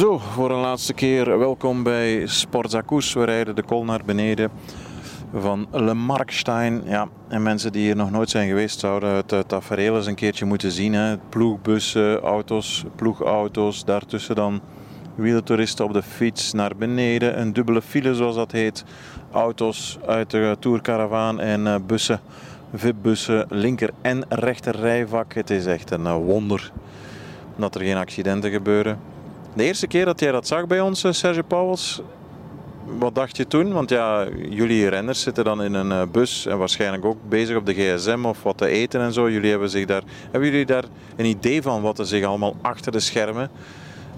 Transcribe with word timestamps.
Zo, 0.00 0.18
voor 0.18 0.50
een 0.50 0.60
laatste 0.60 0.92
keer 0.92 1.38
welkom 1.38 1.82
bij 1.82 2.26
Sportzakoes. 2.26 3.12
We 3.12 3.24
rijden 3.24 3.56
de 3.56 3.62
kol 3.62 3.84
naar 3.84 4.00
beneden 4.04 4.50
van 5.34 5.66
Le 5.72 5.94
Markstein. 5.94 6.82
Ja, 6.84 7.08
en 7.28 7.42
mensen 7.42 7.72
die 7.72 7.82
hier 7.82 7.96
nog 7.96 8.10
nooit 8.10 8.30
zijn 8.30 8.48
geweest 8.48 8.80
zouden 8.80 9.14
het 9.14 9.32
uh, 9.32 9.38
tafereel 9.38 9.96
eens 9.96 10.06
een 10.06 10.14
keertje 10.14 10.44
moeten 10.44 10.70
zien. 10.70 10.92
Hè. 10.92 11.18
Ploegbussen, 11.18 12.20
auto's, 12.20 12.84
ploegauto's, 12.96 13.84
daartussen 13.84 14.34
dan 14.34 14.60
wielertoeristen 15.14 15.84
op 15.84 15.92
de 15.92 16.02
fiets 16.02 16.52
naar 16.52 16.76
beneden. 16.76 17.40
Een 17.40 17.52
dubbele 17.52 17.82
file 17.82 18.14
zoals 18.14 18.34
dat 18.34 18.52
heet. 18.52 18.84
Auto's 19.32 19.98
uit 20.06 20.30
de 20.30 20.56
tourcaravaan 20.58 21.40
en 21.40 21.66
uh, 21.66 21.74
bussen, 21.86 22.20
VIP-bussen, 22.74 23.46
linker 23.48 23.90
en 24.02 24.24
rechter 24.28 24.76
rijvak. 24.76 25.34
Het 25.34 25.50
is 25.50 25.66
echt 25.66 25.90
een 25.90 26.04
uh, 26.04 26.14
wonder 26.14 26.72
dat 27.56 27.74
er 27.74 27.80
geen 27.80 27.96
accidenten 27.96 28.50
gebeuren. 28.50 29.18
De 29.54 29.64
eerste 29.64 29.86
keer 29.86 30.04
dat 30.04 30.20
jij 30.20 30.32
dat 30.32 30.46
zag 30.46 30.66
bij 30.66 30.80
ons, 30.80 31.04
Serge 31.10 31.42
Pauwels, 31.42 32.02
wat 32.98 33.14
dacht 33.14 33.36
je 33.36 33.46
toen? 33.46 33.72
Want 33.72 33.90
ja, 33.90 34.26
jullie 34.48 34.88
renners 34.88 35.20
zitten 35.20 35.44
dan 35.44 35.62
in 35.62 35.74
een 35.74 36.10
bus 36.10 36.46
en 36.46 36.58
waarschijnlijk 36.58 37.04
ook 37.04 37.18
bezig 37.28 37.56
op 37.56 37.66
de 37.66 37.74
gsm 37.74 38.24
of 38.24 38.42
wat 38.42 38.58
te 38.58 38.66
eten 38.66 39.00
en 39.00 39.12
zo. 39.12 39.30
Jullie 39.30 39.50
hebben, 39.50 39.70
zich 39.70 39.86
daar, 39.86 40.02
hebben 40.30 40.50
jullie 40.50 40.66
daar 40.66 40.84
een 41.16 41.24
idee 41.24 41.62
van 41.62 41.82
wat 41.82 41.98
er 41.98 42.06
zich 42.06 42.24
allemaal 42.24 42.56
achter 42.60 42.92
de 42.92 43.00
schermen 43.00 43.50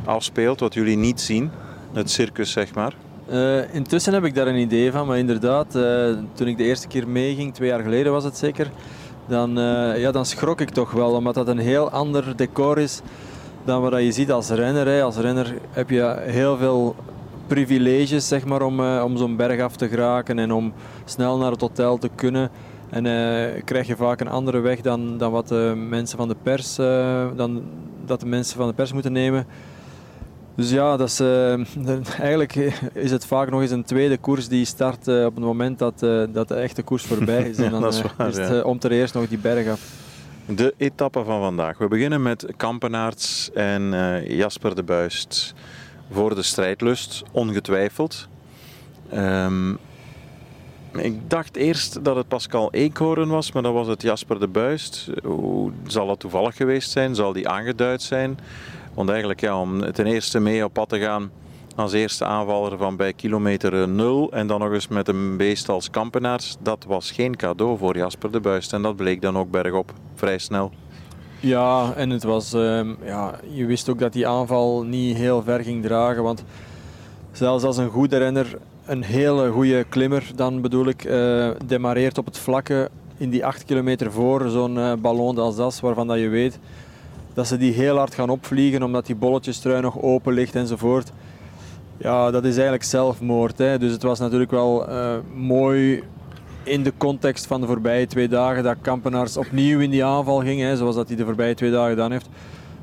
afspeelt, 0.05 0.61
wat 0.61 0.75
jullie 0.75 0.97
niet 0.97 1.21
zien? 1.21 1.51
Het 1.93 2.11
circus, 2.11 2.51
zeg 2.51 2.75
maar. 2.75 2.95
Uh, 3.31 3.75
intussen 3.75 4.13
heb 4.13 4.25
ik 4.25 4.35
daar 4.35 4.47
een 4.47 4.59
idee 4.59 4.93
van, 4.93 5.07
maar 5.07 5.19
inderdaad, 5.19 5.71
toen 6.35 6.49
ik 6.49 6.57
de 6.57 6.65
eerste 6.65 6.89
keer 6.89 7.09
meeging, 7.09 7.55
twee 7.55 7.69
jaar 7.69 7.83
geleden 7.83 8.13
was 8.13 8.25
het 8.25 8.37
zeker, 8.37 8.71
dan, 9.27 9.51
ja, 9.97 10.11
dan 10.11 10.27
schrok 10.27 10.61
ik 10.61 10.71
toch 10.71 10.91
wel, 10.91 11.13
omdat 11.13 11.35
dat 11.35 11.49
een 11.49 11.59
heel 11.59 11.91
ander 11.91 12.37
decor 12.37 12.79
is 12.79 13.03
dan 13.65 13.81
wat 13.81 14.03
je 14.03 14.13
ziet 14.13 14.33
als 14.33 14.49
renner. 14.49 14.87
Hè. 14.87 15.03
Als 15.03 15.17
renner 15.17 15.55
heb 15.71 15.91
je 15.91 16.17
heel 16.21 16.57
veel 16.57 16.97
privileges 17.47 18.29
zeg 18.29 18.45
maar, 18.45 18.63
om, 18.63 18.81
uh, 18.81 19.03
om 19.05 19.17
zo'n 19.17 19.37
berg 19.37 19.61
af 19.61 19.77
te 19.77 19.89
geraken 19.89 20.39
en 20.39 20.53
om 20.53 20.73
snel 21.05 21.39
naar 21.39 21.51
het 21.51 21.61
hotel 21.61 21.99
te 21.99 22.11
kunnen. 22.15 22.51
En 22.91 23.05
uh, 23.05 23.63
krijg 23.65 23.87
je 23.87 23.97
vaak 23.97 24.21
een 24.21 24.29
andere 24.29 24.61
weg 24.61 24.81
dan, 24.81 25.19
dan 25.19 25.33
wat 25.33 25.49
de 25.49 25.73
mensen 25.89 26.19
van 26.19 26.29
de 26.29 26.37
pers, 26.43 26.79
uh, 26.79 27.27
dan, 27.37 27.63
dat 28.07 28.21
de 28.21 28.27
mensen 28.27 28.57
van 28.57 28.69
de 28.69 28.75
pers 28.75 28.93
moeten 28.93 29.13
nemen. 29.13 29.47
Dus 30.55 30.71
ja, 30.71 30.97
dat 30.97 31.09
is, 31.09 31.21
eigenlijk 32.21 32.55
is 32.93 33.11
het 33.11 33.27
vaak 33.27 33.51
nog 33.51 33.61
eens 33.61 33.71
een 33.71 33.85
tweede 33.85 34.17
koers 34.17 34.49
die 34.49 34.65
start 34.65 35.09
op 35.09 35.35
het 35.35 35.45
moment 35.45 35.79
dat, 35.79 35.99
dat 36.33 36.49
de 36.49 36.55
echte 36.55 36.83
koers 36.83 37.03
voorbij 37.03 37.43
is. 37.43 37.57
En 37.65 37.71
dan 37.71 37.87
is, 37.87 38.03
waar, 38.03 38.29
is 38.29 38.37
het 38.37 38.49
ja. 38.49 38.61
om 38.61 38.79
ter 38.79 38.93
eerst 38.93 39.15
nog 39.15 39.29
die 39.29 39.39
berg 39.39 39.69
af. 39.69 40.02
De 40.47 40.75
etappe 40.77 41.25
van 41.25 41.41
vandaag. 41.41 41.79
We 41.79 41.89
beginnen 41.89 42.23
met 42.23 42.47
Kampenaerts 42.57 43.51
en 43.53 43.83
uh, 43.83 44.29
Jasper 44.29 44.75
de 44.75 44.83
Buist 44.83 45.55
voor 46.11 46.35
de 46.35 46.43
strijdlust, 46.43 47.23
ongetwijfeld. 47.33 48.29
Um, 49.15 49.79
ik 50.93 51.31
dacht 51.31 51.57
eerst 51.57 52.05
dat 52.05 52.17
het 52.17 52.29
Pascal 52.29 52.73
Eekhoorn 52.73 53.29
was, 53.29 53.53
maar 53.53 53.63
dat 53.63 53.73
was 53.73 53.87
het 53.87 54.03
Jasper 54.03 54.41
de 54.41 54.49
Buist. 54.49 55.11
Hoe 55.23 55.73
zal 55.87 56.07
dat 56.07 56.21
toevallig 56.21 56.57
geweest 56.57 56.91
zijn? 56.91 57.15
Zal 57.15 57.33
die 57.33 57.49
aangeduid 57.49 58.03
zijn? 58.03 58.39
Want 58.95 59.09
eigenlijk, 59.09 59.41
ja, 59.41 59.61
om 59.61 59.93
ten 59.93 60.07
eerste 60.07 60.41
mee 60.41 60.65
op 60.65 60.73
pad 60.73 60.89
te 60.89 60.99
gaan 60.99 61.31
als 61.77 61.93
eerste 61.93 62.25
aanvaller 62.25 62.79
van 62.79 62.97
bij 62.97 63.13
kilometer 63.13 63.89
0 63.89 64.33
en 64.33 64.47
dan 64.47 64.61
nog 64.61 64.73
eens 64.73 64.89
met 64.89 65.09
een 65.09 65.37
beest 65.37 65.69
als 65.69 65.91
Kampenaars, 65.91 66.57
dat 66.63 66.85
was 66.87 67.11
geen 67.11 67.37
cadeau 67.37 67.79
voor 67.79 67.97
Jasper 67.97 68.31
de 68.31 68.41
Buist. 68.41 68.73
En 68.73 68.83
dat 68.83 68.97
bleek 68.97 69.21
dan 69.23 69.39
ook 69.39 69.51
bergop 69.51 69.93
vrij 70.15 70.39
snel. 70.39 70.71
Ja, 71.41 71.93
en 71.97 72.11
het 72.11 72.23
was, 72.23 72.55
uh, 72.55 72.81
ja, 73.05 73.41
je 73.51 73.67
wist 73.67 73.89
ook 73.89 73.99
dat 73.99 74.13
die 74.13 74.27
aanval 74.27 74.83
niet 74.83 75.17
heel 75.17 75.43
ver 75.43 75.61
ging 75.61 75.83
dragen. 75.83 76.23
Want 76.23 76.45
zelfs 77.33 77.65
als 77.65 77.77
een 77.77 77.91
goede 77.91 78.19
renner, 78.19 78.59
een 78.87 79.03
hele 79.03 79.51
goede 79.51 79.85
klimmer, 79.89 80.31
dan 80.35 80.61
bedoel 80.61 80.87
ik, 80.87 81.05
uh, 81.05 81.51
demareert 81.67 82.19
op 82.19 82.27
het 82.27 82.39
vlakke 82.39 82.91
in 83.17 83.31
die 83.31 83.47
8 83.47 83.65
kilometer 83.65 84.13
voor 84.13 84.49
zo'n 84.49 84.77
uh, 84.77 84.93
ballon 84.95 85.35
d'Alsace, 85.35 85.83
waarvan 85.83 86.07
dat 86.07 86.19
je 86.19 86.29
weet 86.29 86.59
dat 87.35 87.47
ze 87.47 87.57
die 87.57 87.73
heel 87.73 87.97
hard 87.97 88.15
gaan 88.15 88.31
opvliegen 88.31 88.83
omdat 88.83 89.07
die 89.07 89.15
bolletjestrui 89.15 89.81
nog 89.81 90.03
open 90.03 90.33
ligt 90.33 90.55
enzovoort. 90.55 91.13
Ja, 92.03 92.31
dat 92.31 92.45
is 92.45 92.55
eigenlijk 92.55 92.85
zelfmoord. 92.85 93.59
Hè. 93.59 93.79
Dus 93.79 93.93
het 93.93 94.03
was 94.03 94.19
natuurlijk 94.19 94.51
wel 94.51 94.89
uh, 94.89 95.15
mooi 95.35 96.03
in 96.63 96.83
de 96.83 96.93
context 96.97 97.47
van 97.47 97.61
de 97.61 97.67
voorbije 97.67 98.07
twee 98.07 98.29
dagen 98.29 98.63
dat 98.63 98.77
Kampenaars 98.81 99.37
opnieuw 99.37 99.81
in 99.81 99.91
die 99.91 100.05
aanval 100.05 100.41
ging, 100.41 100.61
hè, 100.61 100.77
zoals 100.77 100.95
dat 100.95 101.09
hij 101.09 101.17
de 101.17 101.25
voorbije 101.25 101.55
twee 101.55 101.71
dagen 101.71 101.91
gedaan 101.91 102.11
heeft. 102.11 102.29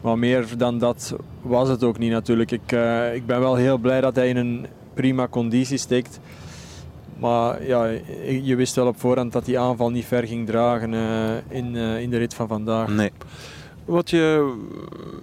Maar 0.02 0.18
meer 0.18 0.48
dan 0.58 0.78
dat 0.78 1.16
was 1.42 1.70
het 1.70 1.84
ook 1.84 1.98
niet 1.98 2.12
natuurlijk. 2.12 2.52
Ik, 2.52 2.72
uh, 2.72 3.16
ik 3.16 3.26
ben 3.26 3.40
wel 3.40 3.56
heel 3.56 3.78
blij 3.78 4.02
dat 4.02 4.16
hij 4.16 4.30
in 4.30 4.38
een 4.38 4.66
prima 4.94 5.28
conditie 5.28 5.78
steekt. 5.78 6.20
Maar 7.18 7.66
ja, 7.66 7.86
je 8.42 8.56
wist 8.56 8.76
wel 8.76 8.88
op 8.88 9.00
voorhand 9.00 9.32
dat 9.32 9.46
die 9.46 9.60
aanval 9.60 9.90
niet 9.90 10.06
ver 10.06 10.28
ging 10.28 10.48
dragen 10.48 10.94
uh, 10.94 11.30
in, 11.48 11.76
in 11.76 12.10
de 12.10 12.18
rit 12.18 12.34
van 12.34 12.48
vandaag. 12.48 12.88
Nee. 12.88 13.12
Wat 13.86 14.10
je 14.10 14.56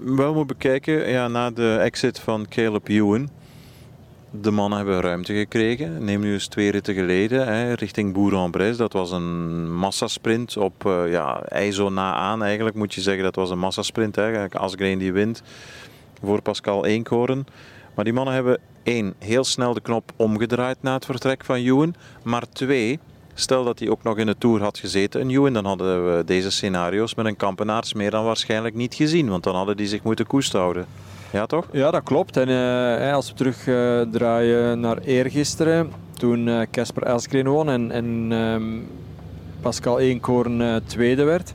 wel 0.05 0.35
moet 0.35 0.47
bekijken, 0.47 1.09
ja, 1.09 1.29
na 1.29 1.51
de 1.51 1.77
exit 1.81 2.19
van 2.19 2.47
Caleb 2.49 2.89
Ewan, 2.89 3.29
de 4.41 4.51
mannen 4.51 4.79
hebben 4.79 5.01
ruimte 5.01 5.35
gekregen. 5.35 6.05
Neem 6.05 6.21
nu 6.21 6.33
eens 6.33 6.47
twee 6.47 6.71
ritten 6.71 6.95
geleden 6.95 7.47
hè, 7.47 7.73
richting 7.73 8.13
Bourg-en-Bresse. 8.13 8.83
Dat 8.83 8.93
was 8.93 9.11
een 9.11 9.73
massasprint 9.75 10.57
op 10.57 10.85
uh, 10.87 11.11
ja, 11.11 11.43
IJzo 11.43 11.89
na 11.89 12.15
aan. 12.15 12.43
Eigenlijk 12.43 12.77
moet 12.77 12.95
je 12.95 13.01
zeggen 13.01 13.25
dat 13.25 13.35
was 13.35 13.51
een 13.51 13.59
massasprint. 13.59 14.19
Asgreen 14.53 14.99
die 14.99 15.13
wint 15.13 15.43
voor 16.23 16.43
Pascal 16.43 16.87
Eenkoren. 16.87 17.47
Maar 17.95 18.05
die 18.05 18.15
mannen 18.15 18.35
hebben 18.35 18.59
één, 18.83 19.15
heel 19.19 19.45
snel 19.45 19.75
de 19.75 19.81
knop 19.81 20.13
omgedraaid 20.17 20.77
na 20.81 20.95
het 20.95 21.05
vertrek 21.05 21.45
van 21.45 21.57
Ewan. 21.57 21.95
Maar 22.23 22.45
twee, 22.53 22.99
stel 23.35 23.65
dat 23.65 23.79
hij 23.79 23.89
ook 23.89 24.03
nog 24.03 24.17
in 24.19 24.27
de 24.27 24.39
Tour 24.39 24.63
had 24.63 24.79
gezeten, 24.79 25.21
een 25.21 25.31
Ewan, 25.31 25.53
dan 25.53 25.65
hadden 25.65 26.17
we 26.17 26.25
deze 26.25 26.51
scenario's 26.51 27.15
met 27.15 27.27
een 27.27 27.37
kampenaars 27.37 27.93
meer 27.93 28.11
dan 28.11 28.25
waarschijnlijk 28.25 28.75
niet 28.75 28.95
gezien. 28.95 29.29
Want 29.29 29.45
dan 29.45 29.55
hadden 29.55 29.77
die 29.77 29.87
zich 29.87 30.03
moeten 30.03 30.27
koest 30.27 30.53
houden. 30.53 30.87
Ja, 31.37 31.47
toch? 31.47 31.69
Ja, 31.73 31.91
dat 31.91 32.03
klopt. 32.03 32.37
En 32.37 32.49
uh, 32.49 33.15
als 33.15 33.29
we 33.29 33.35
terugdraaien 33.35 34.77
uh, 34.77 34.83
naar 34.83 34.99
eergisteren, 34.99 35.93
toen 36.19 36.67
Casper 36.71 37.35
uh, 37.35 37.45
won 37.45 37.71
en, 37.71 37.91
en 37.91 38.33
um, 38.33 38.89
Pascal 39.61 39.99
Eenkoorn 40.01 40.83
tweede 40.87 41.25
werd. 41.25 41.55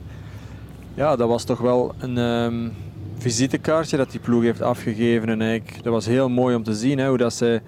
Ja, 0.94 1.16
dat 1.16 1.28
was 1.28 1.44
toch 1.44 1.58
wel 1.58 1.94
een 1.98 2.18
um, 2.18 2.72
visitekaartje 3.18 3.96
dat 3.96 4.10
die 4.10 4.20
ploeg 4.20 4.42
heeft 4.42 4.62
afgegeven. 4.62 5.28
En 5.28 5.40
eigenlijk, 5.40 5.82
dat 5.82 5.92
was 5.92 6.06
heel 6.06 6.28
mooi 6.28 6.56
om 6.56 6.62
te 6.62 6.74
zien 6.74 6.98
hè, 6.98 7.08
hoe 7.08 7.18
dat 7.18 7.34
ze 7.34 7.60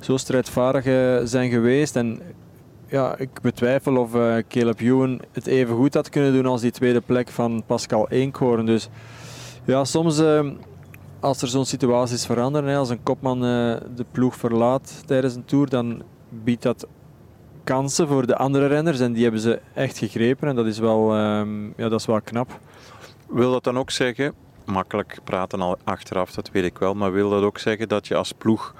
zo 0.00 0.16
strijdvaardig 0.16 0.84
zijn 1.28 1.50
geweest. 1.50 1.96
En 1.96 2.20
ja, 2.86 3.18
ik 3.18 3.40
betwijfel 3.40 3.96
of 3.96 4.10
Caleb 4.48 4.80
Ewan 4.80 5.20
het 5.32 5.46
even 5.46 5.76
goed 5.76 5.94
had 5.94 6.08
kunnen 6.08 6.32
doen 6.32 6.46
als 6.46 6.60
die 6.60 6.70
tweede 6.70 7.00
plek 7.00 7.28
van 7.28 7.62
Pascal 7.66 8.08
Eenkoorn. 8.08 8.66
Dus 8.66 8.88
ja, 9.64 9.84
soms 9.84 10.18
ehm, 10.18 10.50
als 11.22 11.42
er 11.42 11.48
zo'n 11.48 11.64
situaties 11.64 12.26
veranderen, 12.26 12.76
als 12.76 12.90
een 12.90 13.02
kopman 13.02 13.40
de 13.40 14.04
ploeg 14.10 14.36
verlaat 14.36 15.02
tijdens 15.06 15.34
een 15.34 15.44
tour, 15.44 15.68
dan 15.68 16.02
biedt 16.28 16.62
dat 16.62 16.86
kansen 17.64 18.08
voor 18.08 18.26
de 18.26 18.36
andere 18.36 18.66
renners 18.66 19.00
en 19.00 19.12
die 19.12 19.22
hebben 19.22 19.40
ze 19.40 19.60
echt 19.74 19.98
gegrepen 19.98 20.48
en 20.48 20.56
dat 20.56 20.66
is 20.66 20.78
wel, 20.78 21.16
um, 21.18 21.72
ja, 21.76 21.88
dat 21.88 22.00
is 22.00 22.06
wel 22.06 22.20
knap. 22.20 22.58
Wil 23.28 23.52
dat 23.52 23.64
dan 23.64 23.78
ook 23.78 23.90
zeggen, 23.90 24.34
makkelijk 24.64 25.18
praten 25.24 25.60
al 25.60 25.78
achteraf, 25.84 26.32
dat 26.32 26.50
weet 26.50 26.64
ik 26.64 26.78
wel, 26.78 26.94
maar 26.94 27.12
wil 27.12 27.30
dat 27.30 27.42
ook 27.42 27.58
zeggen 27.58 27.88
dat 27.88 28.06
je 28.06 28.14
als 28.14 28.32
ploeg 28.32 28.74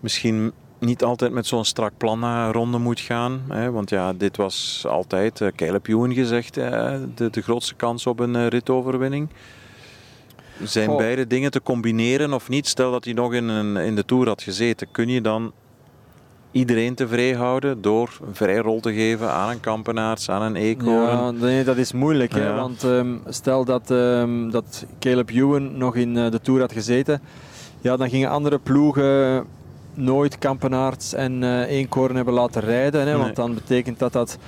misschien 0.00 0.52
niet 0.78 1.04
altijd 1.04 1.32
met 1.32 1.46
zo'n 1.46 1.64
strak 1.64 1.92
plan 1.96 2.18
naar 2.18 2.52
ronde 2.52 2.78
moet 2.78 3.00
gaan. 3.00 3.42
Hè? 3.48 3.70
Want 3.70 3.90
ja, 3.90 4.12
dit 4.12 4.36
was 4.36 4.84
altijd, 4.88 5.40
uh, 5.40 5.48
Caleb 5.56 5.88
Ewan 5.88 6.14
gezegd, 6.14 6.54
de, 6.54 7.28
de 7.30 7.42
grootste 7.42 7.74
kans 7.74 8.06
op 8.06 8.20
een 8.20 8.34
uh, 8.34 8.46
ritoverwinning. 8.46 9.28
Zijn 10.62 10.96
beide 10.96 11.26
dingen 11.26 11.50
te 11.50 11.62
combineren 11.62 12.32
of 12.32 12.48
niet? 12.48 12.68
Stel 12.68 12.90
dat 12.90 13.04
hij 13.04 13.12
nog 13.14 13.34
in, 13.34 13.48
een, 13.48 13.76
in 13.76 13.94
de 13.94 14.04
Tour 14.04 14.28
had 14.28 14.42
gezeten. 14.42 14.88
Kun 14.90 15.08
je 15.08 15.20
dan 15.20 15.52
iedereen 16.50 16.94
tevreden 16.94 17.38
houden 17.38 17.82
door 17.82 18.18
een 18.26 18.34
vrijrol 18.34 18.80
te 18.80 18.92
geven 18.92 19.30
aan 19.30 19.50
een 19.50 19.60
kampenaars, 19.60 20.28
aan 20.28 20.42
een 20.42 20.56
eekhoorn? 20.56 21.02
Ja, 21.02 21.30
nee, 21.30 21.64
dat 21.64 21.76
is 21.76 21.92
moeilijk. 21.92 22.34
Ja. 22.34 22.40
Hè? 22.40 22.54
Want 22.54 22.82
um, 22.82 23.22
stel 23.28 23.64
dat, 23.64 23.90
um, 23.90 24.50
dat 24.50 24.86
Caleb 24.98 25.30
Ewan 25.30 25.76
nog 25.76 25.96
in 25.96 26.16
uh, 26.16 26.30
de 26.30 26.40
Tour 26.40 26.60
had 26.60 26.72
gezeten. 26.72 27.20
Ja, 27.80 27.96
dan 27.96 28.10
gingen 28.10 28.30
andere 28.30 28.58
ploegen 28.58 29.44
nooit 29.94 30.38
kampenaars 30.38 31.12
en 31.12 31.42
uh, 31.42 31.70
eenkoorn 31.70 32.16
hebben 32.16 32.34
laten 32.34 32.62
rijden. 32.62 33.00
Hè? 33.00 33.06
Nee. 33.06 33.16
Want 33.22 33.36
dan 33.36 33.54
betekent 33.54 33.98
dat 33.98 34.12
dat 34.12 34.38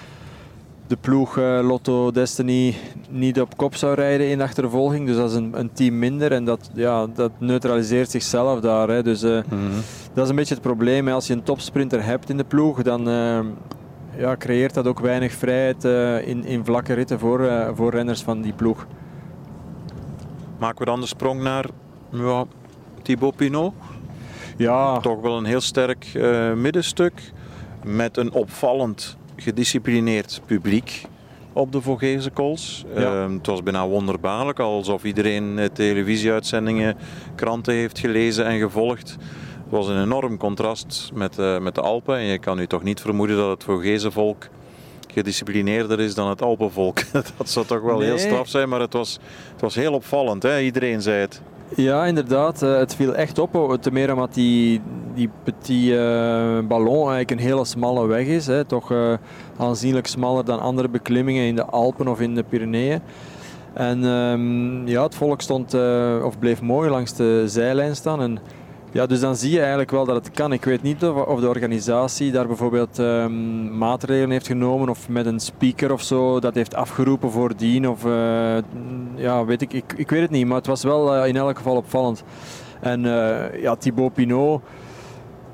de 0.86 0.96
ploeg 0.96 1.38
uh, 1.38 1.60
Lotto 1.62 2.10
Destiny 2.10 2.74
niet 3.08 3.40
op 3.40 3.56
kop 3.56 3.74
zou 3.74 3.94
rijden 3.94 4.28
in 4.28 4.40
achtervolging. 4.40 5.06
Dus 5.06 5.16
dat 5.16 5.30
is 5.30 5.36
een, 5.36 5.58
een 5.58 5.72
team 5.72 5.98
minder 5.98 6.32
en 6.32 6.44
dat, 6.44 6.70
ja, 6.74 7.06
dat 7.06 7.30
neutraliseert 7.38 8.10
zichzelf 8.10 8.60
daar. 8.60 8.88
Hè. 8.88 9.02
Dus 9.02 9.22
uh, 9.22 9.42
mm-hmm. 9.50 9.80
dat 10.12 10.24
is 10.24 10.30
een 10.30 10.36
beetje 10.36 10.54
het 10.54 10.62
probleem. 10.62 11.06
Hè. 11.06 11.12
Als 11.12 11.26
je 11.26 11.32
een 11.32 11.42
topsprinter 11.42 12.04
hebt 12.04 12.30
in 12.30 12.36
de 12.36 12.44
ploeg, 12.44 12.82
dan 12.82 13.08
uh, 13.08 13.38
ja, 14.16 14.36
creëert 14.36 14.74
dat 14.74 14.86
ook 14.86 15.00
weinig 15.00 15.32
vrijheid 15.32 15.84
in, 16.26 16.44
in 16.44 16.64
vlakke 16.64 16.92
ritten 16.92 17.18
voor, 17.18 17.72
voor 17.74 17.90
renners 17.90 18.22
van 18.22 18.40
die 18.40 18.52
ploeg. 18.52 18.86
Maken 20.58 20.78
we 20.78 20.84
dan 20.84 21.00
de 21.00 21.06
sprong 21.06 21.42
naar 21.42 21.66
ja, 22.10 22.44
Thibaut 23.02 23.36
Pinot. 23.36 23.74
Ja. 24.56 24.98
Toch 24.98 25.20
wel 25.20 25.36
een 25.36 25.44
heel 25.44 25.60
sterk 25.60 26.12
middenstuk 26.56 27.32
met 27.84 28.16
een 28.16 28.32
opvallend 28.32 29.16
gedisciplineerd 29.44 30.40
publiek 30.46 31.02
op 31.52 31.72
de 31.72 31.80
Vogese 31.80 32.30
Kools. 32.30 32.84
Ja. 32.94 33.00
Uh, 33.00 33.32
het 33.32 33.46
was 33.46 33.62
bijna 33.62 33.86
wonderbaarlijk, 33.86 34.58
alsof 34.58 35.04
iedereen 35.04 35.68
televisieuitzendingen, 35.72 36.96
kranten 37.34 37.74
heeft 37.74 37.98
gelezen 37.98 38.46
en 38.46 38.58
gevolgd. 38.58 39.16
Het 39.64 39.72
was 39.72 39.88
een 39.88 40.02
enorm 40.02 40.36
contrast 40.36 41.10
met, 41.14 41.38
uh, 41.38 41.58
met 41.58 41.74
de 41.74 41.80
Alpen. 41.80 42.16
En 42.16 42.24
je 42.24 42.38
kan 42.38 42.56
nu 42.56 42.66
toch 42.66 42.82
niet 42.82 43.00
vermoeden 43.00 43.36
dat 43.36 43.50
het 43.50 43.64
Vogese 43.64 44.10
volk 44.10 44.48
gedisciplineerder 45.12 46.00
is 46.00 46.14
dan 46.14 46.28
het 46.28 46.42
Alpenvolk. 46.42 46.98
dat 47.36 47.50
zou 47.50 47.66
toch 47.66 47.80
wel 47.80 47.98
nee. 47.98 48.06
heel 48.06 48.18
straf 48.18 48.48
zijn, 48.48 48.68
maar 48.68 48.80
het 48.80 48.92
was, 48.92 49.18
het 49.52 49.60
was 49.60 49.74
heel 49.74 49.92
opvallend. 49.92 50.42
Hè? 50.42 50.60
Iedereen 50.60 51.02
zei 51.02 51.20
het. 51.20 51.40
Ja, 51.76 52.06
inderdaad. 52.06 52.62
Uh, 52.62 52.76
het 52.76 52.94
viel 52.94 53.14
echt 53.14 53.38
op. 53.38 53.78
Ten 53.80 53.92
meer 53.92 54.12
omdat 54.12 54.34
die, 54.34 54.80
die 55.14 55.30
petit 55.42 55.84
uh, 55.84 56.58
ballon 56.68 57.10
eigenlijk 57.10 57.30
een 57.30 57.38
hele 57.38 57.64
smalle 57.64 58.06
weg 58.06 58.26
is. 58.26 58.46
Hè. 58.46 58.64
Toch 58.64 58.92
uh, 58.92 59.12
aanzienlijk 59.56 60.06
smaller 60.06 60.44
dan 60.44 60.60
andere 60.60 60.88
beklimmingen 60.88 61.46
in 61.46 61.56
de 61.56 61.64
Alpen 61.64 62.08
of 62.08 62.20
in 62.20 62.34
de 62.34 62.42
Pyreneeën. 62.42 63.00
En 63.72 64.04
um, 64.04 64.86
ja, 64.86 65.02
het 65.02 65.14
volk 65.14 65.40
stond, 65.40 65.74
of 66.24 66.38
bleef 66.38 66.62
mooi 66.62 66.90
langs 66.90 67.14
de 67.14 67.42
zijlijn 67.46 67.96
staan. 67.96 68.20
En 68.20 68.38
ja, 68.92 69.06
dus 69.06 69.20
dan 69.20 69.36
zie 69.36 69.50
je 69.50 69.58
eigenlijk 69.58 69.90
wel 69.90 70.04
dat 70.04 70.14
het 70.14 70.30
kan. 70.30 70.52
Ik 70.52 70.64
weet 70.64 70.82
niet 70.82 71.04
of, 71.04 71.40
de 71.40 71.48
organisatie 71.48 72.32
daar 72.32 72.46
bijvoorbeeld 72.46 72.98
um, 72.98 73.78
maatregelen 73.78 74.30
heeft 74.30 74.46
genomen 74.46 74.88
of 74.88 75.08
met 75.08 75.26
een 75.26 75.40
speaker 75.40 75.92
of 75.92 76.02
zo 76.02 76.40
dat 76.40 76.54
heeft 76.54 76.74
afgeroepen 76.74 77.30
voordien. 77.30 77.88
Of, 77.88 78.02
ja, 79.14 79.44
weet 79.44 79.62
ik, 79.62 79.72
ik, 79.72 79.94
ik 79.96 80.10
weet 80.10 80.22
het 80.22 80.30
niet, 80.30 80.46
maar 80.46 80.56
het 80.56 80.66
was 80.66 80.82
wel 80.82 81.24
in 81.24 81.36
elk 81.36 81.56
geval 81.56 81.76
opvallend. 81.76 82.24
En 82.80 83.00
ja, 83.60 83.76
Thibaut 83.76 84.12
Pinot, 84.12 84.62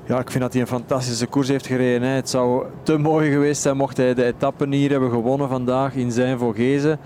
ja, 0.05 0.19
ik 0.19 0.31
vind 0.31 0.43
dat 0.43 0.53
hij 0.53 0.61
een 0.61 0.67
fantastische 0.67 1.27
koers 1.27 1.47
heeft 1.47 1.67
gereden. 1.67 2.07
Hè. 2.07 2.15
Het 2.15 2.29
zou 2.29 2.65
te 2.83 2.97
mooi 2.97 3.31
geweest 3.31 3.61
zijn 3.61 3.77
mocht 3.77 3.97
hij 3.97 4.13
de 4.13 4.23
etappen 4.23 4.71
hier 4.71 4.89
hebben 4.89 5.09
gewonnen 5.09 5.49
vandaag 5.49 5.95
in 5.95 6.11
zijn 6.11 6.37
Vogezen. 6.37 6.99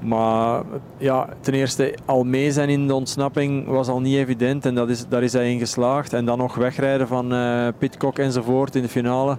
Maar 0.00 0.62
ja, 0.98 1.28
ten 1.40 1.54
eerste 1.54 1.94
al 2.04 2.24
mee 2.24 2.52
zijn 2.52 2.68
in 2.68 2.86
de 2.86 2.94
ontsnapping 2.94 3.66
was 3.66 3.88
al 3.88 4.00
niet 4.00 4.16
evident 4.16 4.66
en 4.66 4.74
dat 4.74 4.88
is, 4.88 5.08
daar 5.08 5.22
is 5.22 5.32
hij 5.32 5.52
in 5.52 5.58
geslaagd. 5.58 6.12
En 6.12 6.24
dan 6.24 6.38
nog 6.38 6.54
wegrijden 6.54 7.08
van 7.08 7.32
uh, 7.32 7.68
Pitcock 7.78 8.18
enzovoort 8.18 8.74
in 8.74 8.82
de 8.82 8.88
finale. 8.88 9.38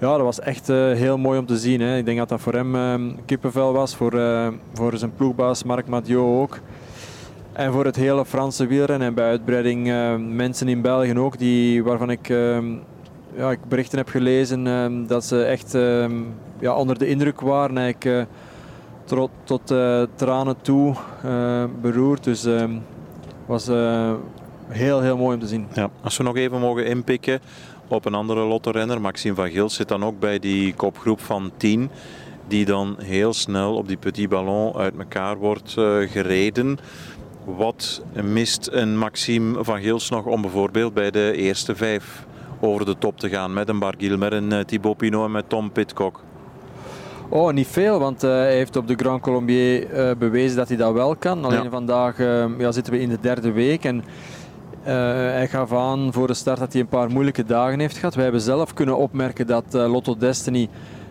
Ja, 0.00 0.12
dat 0.16 0.20
was 0.20 0.40
echt 0.40 0.68
uh, 0.68 0.76
heel 0.92 1.18
mooi 1.18 1.38
om 1.38 1.46
te 1.46 1.58
zien. 1.58 1.80
Hè. 1.80 1.96
Ik 1.96 2.04
denk 2.04 2.18
dat 2.18 2.28
dat 2.28 2.40
voor 2.40 2.52
hem 2.52 2.74
uh, 2.74 3.12
kippenvel 3.24 3.72
was, 3.72 3.96
voor, 3.96 4.14
uh, 4.14 4.48
voor 4.74 4.96
zijn 4.96 5.14
ploegbaas 5.14 5.64
Marc 5.64 5.86
Mathieu 5.86 6.18
ook. 6.18 6.58
En 7.58 7.72
voor 7.72 7.84
het 7.84 7.96
hele 7.96 8.24
Franse 8.24 8.66
wielrennen 8.66 9.08
en 9.08 9.14
bij 9.14 9.28
uitbreiding 9.28 9.86
mensen 10.34 10.68
in 10.68 10.82
België 10.82 11.18
ook, 11.18 11.38
die, 11.38 11.84
waarvan 11.84 12.10
ik, 12.10 12.28
ja, 13.36 13.50
ik 13.50 13.64
berichten 13.68 13.98
heb 13.98 14.08
gelezen 14.08 15.06
dat 15.06 15.24
ze 15.24 15.42
echt 15.42 15.72
ja, 16.58 16.74
onder 16.74 16.98
de 16.98 17.08
indruk 17.08 17.40
waren. 17.40 17.78
Eigenlijk, 17.78 18.26
tot, 19.04 19.30
tot 19.44 19.70
uh, 19.70 20.02
tranen 20.14 20.56
toe 20.60 20.94
beroerd. 21.80 22.24
Dus 22.24 22.42
het 22.42 22.70
was 23.46 23.68
eh, 23.68 24.12
heel, 24.68 25.00
heel 25.00 25.16
mooi 25.16 25.34
om 25.34 25.40
te 25.40 25.46
zien. 25.46 25.66
Ja, 25.72 25.90
als 26.02 26.16
we 26.16 26.22
nog 26.22 26.36
even 26.36 26.60
mogen 26.60 26.86
inpikken 26.86 27.40
op 27.88 28.04
een 28.04 28.14
andere 28.14 28.40
lottorenner, 28.40 29.00
Maxime 29.00 29.34
van 29.34 29.50
Gils 29.50 29.74
zit 29.74 29.88
dan 29.88 30.04
ook 30.04 30.18
bij 30.18 30.38
die 30.38 30.74
kopgroep 30.74 31.20
van 31.20 31.50
10. 31.56 31.90
Die 32.48 32.64
dan 32.64 32.96
heel 32.98 33.32
snel 33.32 33.74
op 33.74 33.88
die 33.88 33.96
petit 33.96 34.28
ballon 34.28 34.74
uit 34.74 34.98
elkaar 34.98 35.36
wordt 35.36 35.72
gereden. 36.06 36.78
Wat 37.56 38.02
mist 38.22 38.68
een 38.72 38.98
Maxime 38.98 39.64
van 39.64 39.80
Gils 39.80 40.10
nog 40.10 40.24
om 40.24 40.42
bijvoorbeeld 40.42 40.94
bij 40.94 41.10
de 41.10 41.32
eerste 41.36 41.76
vijf 41.76 42.26
over 42.60 42.84
de 42.84 42.98
top 42.98 43.18
te 43.18 43.28
gaan 43.28 43.52
met 43.52 43.68
een 43.68 43.78
Barguil, 43.78 44.18
met 44.18 44.32
een 44.32 44.64
Thibaut 44.66 44.96
Pinot 44.96 45.24
en 45.24 45.30
met 45.30 45.48
Tom 45.48 45.72
Pitcock? 45.72 46.20
Oh, 47.28 47.52
niet 47.52 47.66
veel, 47.66 47.98
want 47.98 48.24
uh, 48.24 48.30
hij 48.30 48.54
heeft 48.54 48.76
op 48.76 48.88
de 48.88 48.94
Grand 48.94 49.22
Colombier 49.22 49.90
uh, 49.90 50.16
bewezen 50.18 50.56
dat 50.56 50.68
hij 50.68 50.76
dat 50.76 50.92
wel 50.92 51.16
kan. 51.16 51.44
Alleen 51.44 51.62
ja. 51.62 51.70
vandaag 51.70 52.18
uh, 52.18 52.44
ja, 52.58 52.72
zitten 52.72 52.92
we 52.92 53.00
in 53.00 53.08
de 53.08 53.20
derde 53.20 53.52
week 53.52 53.84
en 53.84 54.04
hij 54.82 55.48
gaf 55.48 55.72
aan 55.72 56.12
voor 56.12 56.26
de 56.26 56.34
start 56.34 56.58
dat 56.58 56.72
hij 56.72 56.80
een 56.80 56.88
paar 56.88 57.10
moeilijke 57.10 57.44
dagen 57.44 57.80
heeft 57.80 57.96
gehad. 57.96 58.14
Wij 58.14 58.24
hebben 58.24 58.42
zelf 58.42 58.74
kunnen 58.74 58.96
opmerken 58.96 59.46
dat 59.46 59.64
Lotto 59.72 60.16
Destiny 60.16 60.68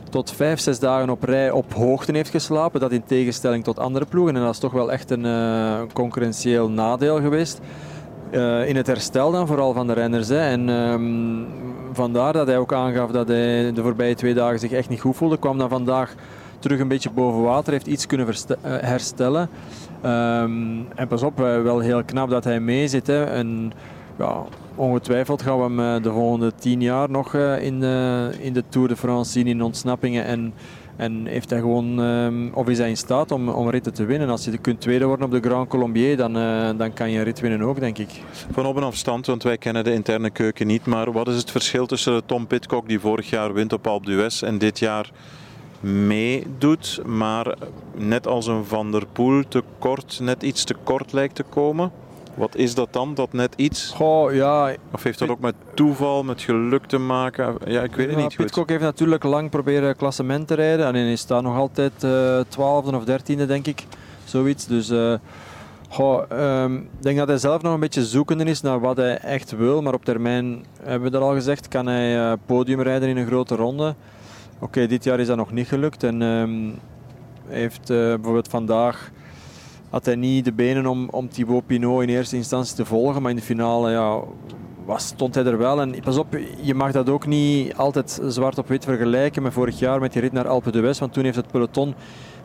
tot 0.10 0.32
vijf, 0.32 0.60
zes 0.60 0.80
dagen 0.80 1.10
op 1.10 1.24
rij 1.24 1.52
op 1.52 1.74
hoogte 1.74 2.12
heeft 2.12 2.30
geslapen. 2.30 2.80
Dat 2.80 2.92
in 2.92 3.04
tegenstelling 3.06 3.64
tot 3.64 3.80
andere 3.80 4.06
ploegen. 4.06 4.36
En 4.36 4.42
dat 4.42 4.54
is 4.54 4.60
toch 4.60 4.72
wel 4.72 4.92
echt 4.92 5.12
een 5.12 5.26
concurrentieel 5.94 6.70
nadeel 6.70 7.22
geweest. 7.22 7.60
in 8.66 8.76
het 8.76 8.88
herstel 8.88 9.32
dan 9.32 9.48
vooral 9.48 9.74
van 9.74 9.88
de 9.88 9.94
renners. 9.94 10.28
Hè. 10.28 10.40
En 10.40 10.70
um, 10.70 11.48
vandaar 11.94 12.34
dat 12.34 12.48
hij 12.48 12.58
ook 12.58 12.74
aangaf 12.74 13.12
dat 13.12 13.28
hij 13.28 13.74
de 13.74 13.82
voorbije 13.82 14.16
twee 14.16 14.34
dagen 14.34 14.60
zich 14.60 14.72
echt 14.72 14.90
niet 14.90 15.02
goed 15.02 15.16
voelde. 15.16 15.40
Kwam 15.40 15.58
dan 15.58 15.70
vandaag 15.70 16.14
terug 16.60 16.80
een 16.80 16.88
beetje 16.88 17.10
boven 17.10 17.42
water, 17.42 17.74
heeft 17.74 17.88
iets 17.88 18.06
kunnen 18.06 18.28
herstellen. 18.62 19.50
Um, 20.06 20.88
en 20.96 21.08
pas 21.08 21.24
op, 21.24 21.38
wel 21.38 21.80
heel 21.80 22.04
knap 22.04 22.30
dat 22.30 22.44
hij 22.44 22.60
mee 22.60 22.88
zit. 22.88 23.08
Hè. 23.08 23.24
En, 23.24 23.72
ja, 24.18 24.44
ongetwijfeld 24.78 25.42
gaan 25.42 25.76
we 25.76 25.82
hem 25.82 26.02
de 26.02 26.12
volgende 26.12 26.52
tien 26.56 26.82
jaar 26.82 27.10
nog 27.10 27.34
in 27.60 27.80
de, 27.80 28.30
in 28.40 28.54
de 28.54 28.64
Tour 28.70 28.88
de 28.88 28.96
France 28.96 29.32
zien 29.32 29.48
in 29.48 29.62
ontsnappingen. 29.62 30.26
En, 30.26 30.54
en 30.96 31.26
heeft 31.26 31.50
hij 31.50 31.60
gewoon, 31.60 32.00
um, 32.00 32.52
of 32.54 32.68
is 32.68 32.78
hij 32.78 32.90
in 32.90 32.98
staat 32.98 33.32
om, 33.32 33.50
om 33.50 33.70
ritten 33.70 33.94
te 33.94 34.06
winnen? 34.06 34.30
Als 34.30 34.46
je 34.46 34.58
kunt 34.58 34.82
tweede 34.82 35.06
worden 35.06 35.26
op 35.26 35.32
de 35.32 35.50
Grand 35.50 35.70
Colombier, 35.70 36.18
dan, 36.18 36.34
dan 36.78 36.94
kan 36.94 37.12
je 37.12 37.18
een 37.18 37.24
rit 37.24 37.40
winnen 37.40 37.62
ook, 37.62 37.80
denk 37.80 37.98
ik. 37.98 38.10
Van 38.52 38.66
op 38.66 38.78
en 38.78 38.84
afstand, 38.84 39.26
want 39.26 39.44
wij 39.44 39.58
kennen 39.58 39.84
de 39.84 39.94
interne 39.94 40.30
keuken 40.30 40.68
niet. 40.68 40.86
Maar 40.86 41.12
wat 41.12 41.28
is 41.28 41.38
het 41.38 41.52
verschil 41.52 41.86
tussen 41.86 42.26
Tom 42.26 42.48
Pitcock, 42.48 42.88
die 42.88 43.00
vorig 43.00 43.30
jaar 43.30 43.54
wint 43.54 43.74
op 43.74 43.88
Alpe 43.88 44.06
d'Huez, 44.06 44.44
en 44.44 44.58
dit 44.58 44.80
jaar 44.80 45.12
meedoet, 45.80 47.02
maar 47.06 47.56
net 47.96 48.28
als 48.28 48.48
een 48.48 48.66
Van 48.66 48.92
der 48.92 49.06
Poel 49.12 49.44
te 49.48 49.64
kort, 49.80 50.20
net 50.22 50.44
iets 50.44 50.64
te 50.64 50.76
kort 50.84 51.14
lijkt 51.14 51.36
te 51.36 51.44
komen? 51.44 51.92
Wat 52.38 52.56
is 52.56 52.76
dat 52.76 52.94
dan, 52.94 53.14
dat 53.14 53.34
net 53.34 53.54
iets? 53.56 53.92
Goh, 53.96 54.34
ja. 54.34 54.76
Of 54.92 55.04
heeft 55.04 55.20
dat 55.20 55.30
ook 55.30 55.40
met 55.40 55.56
toeval, 55.74 56.24
met 56.24 56.42
geluk 56.42 56.86
te 56.86 56.98
maken? 56.98 57.56
Ja, 57.66 57.82
ik 57.82 57.96
weet 57.96 58.08
het 58.08 58.16
ja, 58.16 58.22
niet 58.22 58.36
goed. 58.52 58.70
heeft 58.70 58.82
natuurlijk 58.82 59.24
lang 59.24 59.50
proberen 59.50 59.96
klassement 59.96 60.48
te 60.48 60.54
rijden. 60.54 60.86
En 60.86 60.96
hij 60.96 61.16
staat 61.16 61.44
nog 61.44 61.56
altijd 61.56 62.04
uh, 62.04 62.40
12e 62.40 62.96
of 62.96 63.04
13e, 63.04 63.46
denk 63.48 63.68
ik. 63.68 63.84
Zoiets. 64.24 64.68
Dus 64.68 64.90
uh, 64.90 65.14
goh, 65.90 66.32
um, 66.64 66.76
ik 66.78 67.04
denk 67.04 67.18
dat 67.18 67.28
hij 67.28 67.38
zelf 67.38 67.62
nog 67.62 67.74
een 67.74 67.80
beetje 67.80 68.06
zoekende 68.06 68.44
is 68.44 68.62
naar 68.62 68.80
wat 68.80 68.98
hij 68.98 69.18
echt 69.18 69.52
wil. 69.52 69.82
Maar 69.82 69.94
op 69.94 70.06
termijn, 70.06 70.66
hebben 70.82 71.12
we 71.12 71.18
dat 71.18 71.22
al 71.22 71.34
gezegd, 71.34 71.68
kan 71.68 71.88
hij 71.88 72.16
uh, 72.16 72.34
podium 72.46 72.82
rijden 72.82 73.10
in 73.10 73.18
een 73.18 73.28
grote 73.28 73.56
ronde. 73.56 73.96
Oké, 74.56 74.66
okay, 74.66 74.88
dit 74.88 75.04
jaar 75.04 75.20
is 75.20 75.28
dat 75.28 75.38
nog 75.38 75.52
niet 75.52 75.68
gelukt. 75.68 76.04
En 76.04 76.22
um, 76.22 76.80
hij 77.48 77.60
heeft 77.60 77.90
uh, 77.90 77.98
bijvoorbeeld 77.98 78.48
vandaag 78.48 79.12
had 79.90 80.06
hij 80.06 80.16
niet 80.16 80.46
de 80.46 80.54
benen 80.54 80.86
om, 80.86 81.10
om 81.10 81.30
Thibaut 81.30 81.66
Pinot 81.66 82.02
in 82.02 82.10
eerste 82.10 82.36
instantie 82.36 82.76
te 82.76 82.86
volgen. 82.86 83.22
Maar 83.22 83.32
in 83.32 83.38
de 83.38 83.44
finale 83.44 83.92
ja, 83.92 84.20
was, 84.86 85.08
stond 85.08 85.36
hij 85.36 85.46
er 85.46 85.58
wel. 85.58 85.82
En 85.82 86.00
pas 86.04 86.18
op, 86.18 86.38
je 86.62 86.76
mag 86.76 86.92
dat 86.92 87.10
ook 87.10 87.26
niet 87.26 87.76
altijd 87.76 88.22
zwart 88.28 88.58
op 88.58 88.68
wit 88.68 88.84
vergelijken 88.84 89.44
met 89.44 89.54
vorig 89.54 89.80
jaar 89.80 90.00
met 90.00 90.14
die 90.14 90.22
rit 90.22 90.32
naar 90.32 90.48
Alpe 90.48 90.72
d'Huez. 90.72 91.00
Want 91.00 91.14
toen 91.14 91.24
heeft 91.24 91.36
het 91.36 91.52
peloton 91.52 91.94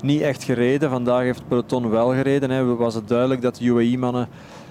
niet 0.02 0.20
echt 0.20 0.42
gereden. 0.42 0.90
Vandaag 0.90 1.22
heeft 1.22 1.38
het 1.38 1.48
peloton 1.48 1.90
wel 1.90 2.08
gereden. 2.08 2.50
Hè. 2.50 2.64
Was 2.76 2.94
het 2.94 3.08
duidelijk 3.08 3.42
dat 3.42 3.56
de 3.56 3.64
UAE-mannen 3.64 4.28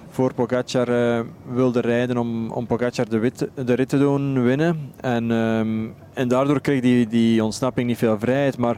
voor 0.09 0.33
Pogacar 0.33 0.89
uh, 0.89 1.19
wilden 1.53 1.81
rijden 1.81 2.17
om, 2.17 2.51
om 2.51 2.65
Pogacar 2.65 3.09
de, 3.09 3.31
de 3.65 3.73
rit 3.73 3.89
te 3.89 3.97
doen 3.97 4.43
winnen. 4.43 4.91
En, 4.99 5.31
um, 5.31 5.93
en 6.13 6.27
daardoor 6.27 6.61
kreeg 6.61 6.81
die, 6.81 7.07
die 7.07 7.43
ontsnapping 7.43 7.87
niet 7.87 7.97
veel 7.97 8.19
vrijheid. 8.19 8.57
Maar 8.57 8.77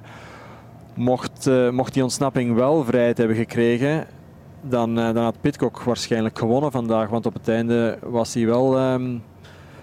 Mocht, 0.96 1.48
uh, 1.48 1.70
mocht 1.70 1.94
die 1.94 2.04
ontsnapping 2.04 2.56
wel 2.56 2.84
vrijheid 2.84 3.18
hebben 3.18 3.38
gekregen, 3.38 4.08
dan, 4.62 5.00
uh, 5.00 5.14
dan 5.14 5.24
had 5.24 5.42
Pitcock 5.42 5.82
waarschijnlijk 5.82 6.40
gewonnen 6.40 6.72
vandaag. 6.72 7.10
Want 7.10 7.26
op 7.26 7.34
het 7.34 7.48
einde 7.48 7.98
was 8.02 8.34
hij 8.34 8.46
wel 8.46 8.94
um, 8.94 9.24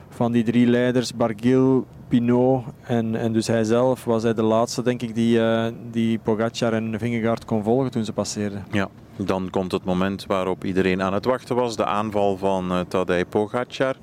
van 0.09 0.33
die 0.33 0.45
drie 0.45 0.67
leiders, 0.67 1.15
Barguil, 1.15 1.87
Pinot 2.09 2.65
en, 2.83 3.17
en 3.17 3.33
dus 3.33 3.47
hij 3.47 3.65
zelf, 3.65 4.05
was 4.05 4.23
hij 4.23 4.35
de 4.35 4.43
laatste 4.43 4.83
denk 4.83 5.03
ik 5.03 5.15
die, 5.15 5.39
uh, 5.39 5.67
die 5.91 6.19
Pogacar 6.19 6.73
en 6.73 6.99
Vingegaard 6.99 7.45
kon 7.45 7.63
volgen 7.63 7.91
toen 7.91 8.05
ze 8.05 8.13
passeerden. 8.13 8.65
Ja, 8.71 8.89
dan 9.17 9.51
komt 9.51 9.73
het 9.73 9.85
moment 9.85 10.27
waarop 10.27 10.65
iedereen 10.65 11.03
aan 11.03 11.13
het 11.13 11.25
wachten 11.25 11.57
was. 11.57 11.77
De 11.77 11.85
aanval 11.85 12.37
van 12.37 12.73
uh, 12.73 12.81
Tadej 12.89 13.25
Pogacar. 13.25 13.97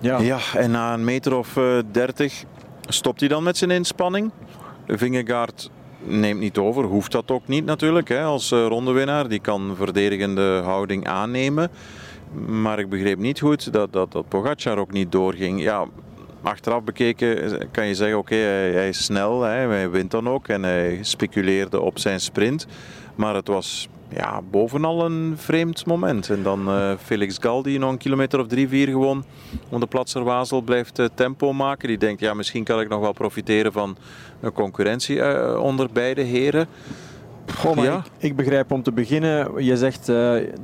Ja. 0.00 0.18
ja, 0.18 0.38
en 0.54 0.70
na 0.70 0.94
een 0.94 1.04
meter 1.04 1.36
of 1.36 1.58
dertig 1.90 2.44
stopt 2.88 3.20
hij 3.20 3.28
dan 3.28 3.42
met 3.42 3.56
zijn 3.56 3.70
inspanning. 3.70 4.30
Vingegaard 4.88 5.70
neemt 5.98 6.40
niet 6.40 6.58
over, 6.58 6.84
hoeft 6.84 7.12
dat 7.12 7.30
ook 7.30 7.48
niet 7.48 7.64
natuurlijk 7.64 8.08
hè, 8.08 8.22
als 8.22 8.50
rondewinnaar. 8.50 9.28
Die 9.28 9.40
kan 9.40 9.74
verdedigende 9.76 10.60
houding 10.64 11.06
aannemen. 11.06 11.70
Maar 12.46 12.78
ik 12.78 12.88
begreep 12.88 13.18
niet 13.18 13.40
goed 13.40 13.72
dat, 13.72 13.92
dat, 13.92 14.12
dat 14.12 14.28
Pogacar 14.28 14.78
ook 14.78 14.92
niet 14.92 15.12
doorging. 15.12 15.62
Ja, 15.62 15.86
achteraf 16.42 16.82
bekeken 16.82 17.68
kan 17.70 17.86
je 17.86 17.94
zeggen, 17.94 18.18
oké, 18.18 18.34
hij, 18.34 18.88
is 18.88 19.04
snel, 19.04 19.42
hè, 19.42 19.50
hij 19.50 19.90
wint 19.90 20.10
dan 20.10 20.28
ook 20.28 20.48
en 20.48 20.62
hij 20.62 20.98
speculeerde 21.00 21.80
op 21.80 21.98
zijn 21.98 22.20
sprint. 22.20 22.66
Maar 23.14 23.34
het 23.34 23.48
was 23.48 23.88
ja, 24.08 24.42
bovenal 24.50 25.04
een 25.04 25.34
vreemd 25.36 25.86
moment. 25.86 26.30
En 26.30 26.42
dan 26.42 26.68
uh, 26.68 26.92
Felix 27.02 27.36
Gal 27.40 27.62
die 27.62 27.78
nog 27.78 27.90
een 27.90 27.98
kilometer 27.98 28.40
of 28.40 28.46
drie, 28.46 28.68
vier 28.68 28.86
gewoon 28.86 29.24
om 29.68 29.80
de 29.80 29.86
Platser 29.86 30.24
Wazel 30.24 30.60
blijft 30.60 30.98
uh, 30.98 31.06
tempo 31.14 31.52
maken. 31.52 31.88
Die 31.88 31.98
denkt, 31.98 32.20
ja, 32.20 32.34
misschien 32.34 32.64
kan 32.64 32.80
ik 32.80 32.88
nog 32.88 33.00
wel 33.00 33.12
profiteren 33.12 33.72
van 33.72 33.96
een 34.40 34.52
concurrentie 34.52 35.16
uh, 35.16 35.60
onder 35.62 35.88
beide 35.92 36.22
heren. 36.22 36.66
Goh, 37.54 37.76
maar 37.76 37.84
ja. 37.84 37.96
ik, 37.96 38.04
ik, 38.18 38.36
begrijp 38.36 38.72
om 38.72 38.82
te 38.82 38.92
beginnen, 38.92 39.64
je 39.64 39.76
zegt 39.76 40.06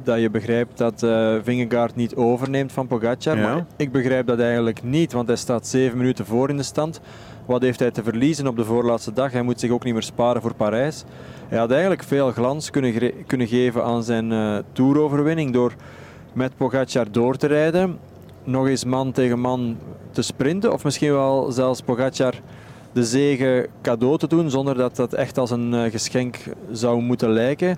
dat 0.02 0.20
je 0.20 0.30
begrijpt 0.30 0.78
dat 0.78 1.06
Vingegaard 1.42 1.96
niet 1.96 2.14
overneemt 2.14 2.72
van 2.72 2.86
Pogacar. 2.86 3.36
Ja. 3.36 3.42
Maar 3.42 3.66
ik 3.76 3.92
begrijp 3.92 4.26
dat 4.26 4.38
eigenlijk 4.38 4.82
niet, 4.82 5.12
want 5.12 5.28
hij 5.28 5.36
staat 5.36 5.66
zeven 5.66 5.98
minuten 5.98 6.26
voor 6.26 6.48
in 6.48 6.56
de 6.56 6.62
stand. 6.62 7.00
Wat 7.46 7.62
heeft 7.62 7.78
hij 7.78 7.90
te 7.90 8.02
verliezen 8.02 8.46
op 8.46 8.56
de 8.56 8.64
voorlaatste 8.64 9.12
dag? 9.12 9.32
Hij 9.32 9.42
moet 9.42 9.60
zich 9.60 9.70
ook 9.70 9.84
niet 9.84 9.92
meer 9.92 10.02
sparen 10.02 10.42
voor 10.42 10.54
Parijs. 10.54 11.04
Hij 11.54 11.62
had 11.62 11.72
eigenlijk 11.72 12.02
veel 12.02 12.32
glans 12.32 12.70
kunnen, 12.70 13.12
kunnen 13.26 13.46
geven 13.46 13.84
aan 13.84 14.02
zijn 14.02 14.30
uh, 14.30 14.58
toeroverwinning 14.72 15.52
door 15.52 15.74
met 16.32 16.56
Pogacar 16.56 17.10
door 17.10 17.36
te 17.36 17.46
rijden. 17.46 17.98
Nog 18.44 18.66
eens 18.66 18.84
man 18.84 19.12
tegen 19.12 19.40
man 19.40 19.76
te 20.10 20.22
sprinten. 20.22 20.72
Of 20.72 20.84
misschien 20.84 21.12
wel 21.12 21.52
zelfs 21.52 21.80
Pogacar 21.80 22.34
de 22.92 23.04
zegen 23.04 23.66
cadeau 23.82 24.18
te 24.18 24.26
doen. 24.26 24.50
Zonder 24.50 24.74
dat 24.74 24.96
dat 24.96 25.12
echt 25.12 25.38
als 25.38 25.50
een 25.50 25.72
uh, 25.72 25.90
geschenk 25.90 26.36
zou 26.70 27.02
moeten 27.02 27.30
lijken. 27.30 27.76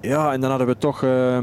Ja, 0.00 0.32
en 0.32 0.40
dan 0.40 0.50
hadden 0.50 0.68
we 0.68 0.78
toch... 0.78 1.02
Uh, 1.02 1.38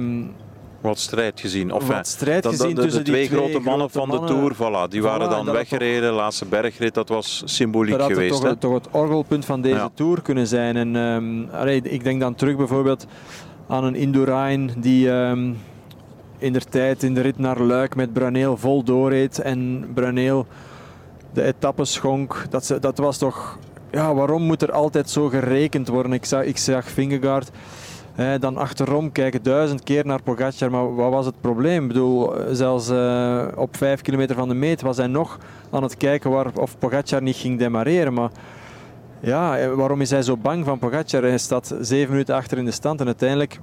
wat 0.81 0.99
strijd 0.99 1.39
gezien. 1.39 1.71
Of, 1.71 1.87
wat 1.87 2.07
strijd 2.07 2.43
de, 2.43 2.49
gezien 2.49 2.75
de, 2.75 2.81
tussen 2.81 3.03
twee, 3.03 3.19
die 3.19 3.29
twee 3.29 3.39
grote 3.39 3.59
mannen 3.59 3.89
van 3.89 4.09
de 4.09 4.23
Tour, 4.23 4.55
voilà, 4.55 4.89
die 4.89 5.01
waren 5.01 5.29
dan 5.29 5.51
weggereden. 5.51 6.13
laatste 6.13 6.45
bergrit, 6.45 6.93
dat 6.93 7.09
was 7.09 7.41
symboliek 7.45 7.97
dat 7.97 8.07
geweest. 8.07 8.41
Dat 8.41 8.41
toch, 8.41 8.57
toch, 8.59 8.73
het 8.73 8.87
orgelpunt 8.91 9.45
van 9.45 9.61
deze 9.61 9.75
ja. 9.75 9.89
Tour 9.93 10.21
kunnen 10.21 10.47
zijn. 10.47 10.75
En, 10.75 10.95
um, 10.95 11.49
allee, 11.51 11.81
ik 11.81 12.03
denk 12.03 12.19
dan 12.19 12.35
terug 12.35 12.55
bijvoorbeeld 12.55 13.05
aan 13.67 13.83
een 13.83 13.95
Indurain 13.95 14.71
die 14.77 15.09
um, 15.09 15.57
in 16.37 16.53
de 16.53 16.59
tijd 16.59 17.03
in 17.03 17.13
de 17.13 17.21
rit 17.21 17.37
naar 17.37 17.61
Luik 17.61 17.95
met 17.95 18.13
Bruneel 18.13 18.57
vol 18.57 18.83
doorreed. 18.83 19.39
En 19.39 19.89
Bruneel 19.93 20.47
de 21.33 21.43
etappe 21.43 21.85
schonk. 21.85 22.45
Dat, 22.49 22.77
dat 22.79 22.97
was 22.97 23.17
toch... 23.17 23.57
Ja, 23.91 24.13
waarom 24.13 24.41
moet 24.41 24.61
er 24.61 24.71
altijd 24.71 25.09
zo 25.09 25.27
gerekend 25.27 25.87
worden? 25.87 26.13
Ik 26.13 26.25
zag, 26.25 26.43
ik 26.43 26.57
zag 26.57 26.89
Vingegaard 26.89 27.49
dan 28.39 28.57
achterom 28.57 29.11
kijken 29.11 29.43
duizend 29.43 29.83
keer 29.83 30.05
naar 30.05 30.21
Pogacar, 30.21 30.71
maar 30.71 30.95
wat 30.95 31.11
was 31.11 31.25
het 31.25 31.41
probleem? 31.41 31.81
Ik 31.81 31.87
bedoel, 31.87 32.33
zelfs 32.51 32.89
uh, 32.89 33.45
op 33.55 33.77
vijf 33.77 34.01
kilometer 34.01 34.35
van 34.35 34.47
de 34.47 34.53
meet 34.53 34.81
was 34.81 34.97
hij 34.97 35.07
nog 35.07 35.37
aan 35.69 35.83
het 35.83 35.97
kijken 35.97 36.31
waar, 36.31 36.47
of 36.55 36.77
Pogacar 36.77 37.21
niet 37.21 37.35
ging 37.35 37.59
demareren. 37.59 38.13
Maar 38.13 38.29
ja, 39.19 39.57
eh, 39.57 39.73
waarom 39.73 40.01
is 40.01 40.09
hij 40.09 40.21
zo 40.21 40.37
bang 40.37 40.65
van 40.65 40.79
Pogacar? 40.79 41.21
Hij 41.21 41.37
staat 41.37 41.75
zeven 41.81 42.11
minuten 42.11 42.35
achter 42.35 42.57
in 42.57 42.65
de 42.65 42.71
stand 42.71 42.99
en 42.99 43.05
uiteindelijk 43.05 43.59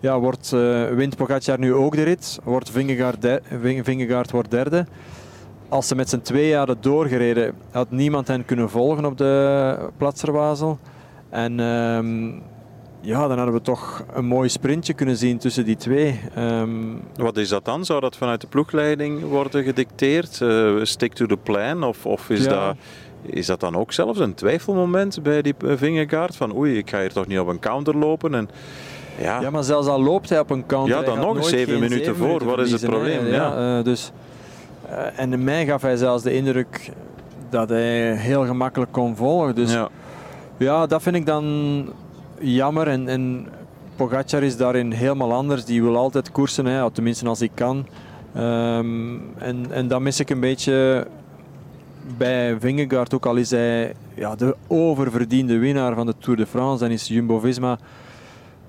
ja, 0.00 0.20
wordt, 0.20 0.52
uh, 0.54 0.88
wint 0.88 1.16
Pogacar 1.16 1.58
nu 1.58 1.74
ook 1.74 1.96
de 1.96 2.02
rit. 2.02 2.38
Wordt 2.44 2.70
Vingegaard, 2.70 3.40
Vingegaard 3.82 4.30
wordt 4.30 4.50
derde. 4.50 4.86
Als 5.68 5.88
ze 5.88 5.94
met 5.94 6.08
z'n 6.08 6.20
twee 6.20 6.56
hadden 6.56 6.76
doorgereden, 6.80 7.54
had 7.70 7.90
niemand 7.90 8.28
hen 8.28 8.44
kunnen 8.44 8.70
volgen 8.70 9.04
op 9.04 9.18
de 9.18 9.76
Platserwazel. 9.96 10.78
En... 11.30 11.58
Uh, 11.58 12.52
ja, 13.04 13.28
dan 13.28 13.36
hadden 13.36 13.54
we 13.54 13.60
toch 13.60 14.04
een 14.14 14.24
mooi 14.24 14.48
sprintje 14.48 14.92
kunnen 14.92 15.16
zien 15.16 15.38
tussen 15.38 15.64
die 15.64 15.76
twee. 15.76 16.20
Um... 16.38 17.00
Wat 17.16 17.36
is 17.36 17.48
dat 17.48 17.64
dan? 17.64 17.84
Zou 17.84 18.00
dat 18.00 18.16
vanuit 18.16 18.40
de 18.40 18.46
ploegleiding 18.46 19.22
worden 19.28 19.64
gedicteerd? 19.64 20.40
Uh, 20.40 20.84
stick 20.84 21.12
to 21.12 21.26
the 21.26 21.36
plan? 21.36 21.82
Of, 21.82 22.06
of 22.06 22.30
is, 22.30 22.44
ja. 22.44 22.50
dat, 22.50 22.76
is 23.22 23.46
dat 23.46 23.60
dan 23.60 23.76
ook 23.76 23.92
zelfs 23.92 24.18
een 24.18 24.34
twijfelmoment 24.34 25.22
bij 25.22 25.42
die 25.42 25.54
vingerkaart? 25.58 26.36
Van 26.36 26.56
oei, 26.56 26.78
ik 26.78 26.90
ga 26.90 27.00
hier 27.00 27.12
toch 27.12 27.26
niet 27.26 27.38
op 27.38 27.48
een 27.48 27.58
counter 27.58 27.96
lopen? 27.96 28.34
En, 28.34 28.48
ja. 29.20 29.40
ja, 29.40 29.50
maar 29.50 29.64
zelfs 29.64 29.88
al 29.88 30.02
loopt 30.02 30.28
hij 30.28 30.40
op 30.40 30.50
een 30.50 30.66
counter. 30.66 30.98
Ja, 30.98 31.02
dan 31.02 31.18
nog 31.18 31.44
zeven 31.44 31.78
minuten 31.78 32.16
voor. 32.16 32.44
Wat 32.44 32.58
is 32.58 32.72
het 32.72 32.84
probleem? 32.84 33.26
Ja, 33.26 33.32
ja. 33.34 33.78
Uh, 33.78 33.84
dus, 33.84 34.12
uh, 34.90 35.20
en 35.20 35.32
in 35.32 35.44
mij 35.44 35.66
gaf 35.66 35.82
hij 35.82 35.96
zelfs 35.96 36.22
de 36.22 36.34
indruk 36.34 36.90
dat 37.50 37.68
hij 37.68 38.16
heel 38.16 38.44
gemakkelijk 38.44 38.92
kon 38.92 39.16
volgen. 39.16 39.54
Dus 39.54 39.72
ja, 39.72 39.88
ja 40.56 40.86
dat 40.86 41.02
vind 41.02 41.16
ik 41.16 41.26
dan 41.26 41.44
jammer. 42.40 42.88
En, 42.88 43.08
en 43.08 43.46
Pogacar 43.96 44.42
is 44.42 44.56
daarin 44.56 44.90
helemaal 44.92 45.32
anders. 45.32 45.64
Die 45.64 45.82
wil 45.82 45.96
altijd 45.96 46.32
koersen, 46.32 46.66
hè, 46.66 46.90
tenminste 46.90 47.28
als 47.28 47.40
ik 47.40 47.50
kan. 47.54 47.86
Um, 48.36 49.22
en, 49.38 49.66
en 49.70 49.88
dat 49.88 50.00
mis 50.00 50.20
ik 50.20 50.30
een 50.30 50.40
beetje 50.40 51.06
bij 52.16 52.56
Vingegaard. 52.60 53.14
Ook 53.14 53.26
al 53.26 53.36
is 53.36 53.50
hij 53.50 53.94
ja, 54.14 54.34
de 54.34 54.56
oververdiende 54.66 55.58
winnaar 55.58 55.94
van 55.94 56.06
de 56.06 56.14
Tour 56.18 56.38
de 56.38 56.46
France. 56.46 56.82
Dan 56.82 56.92
is 56.92 57.08
Jumbo-Visma 57.08 57.78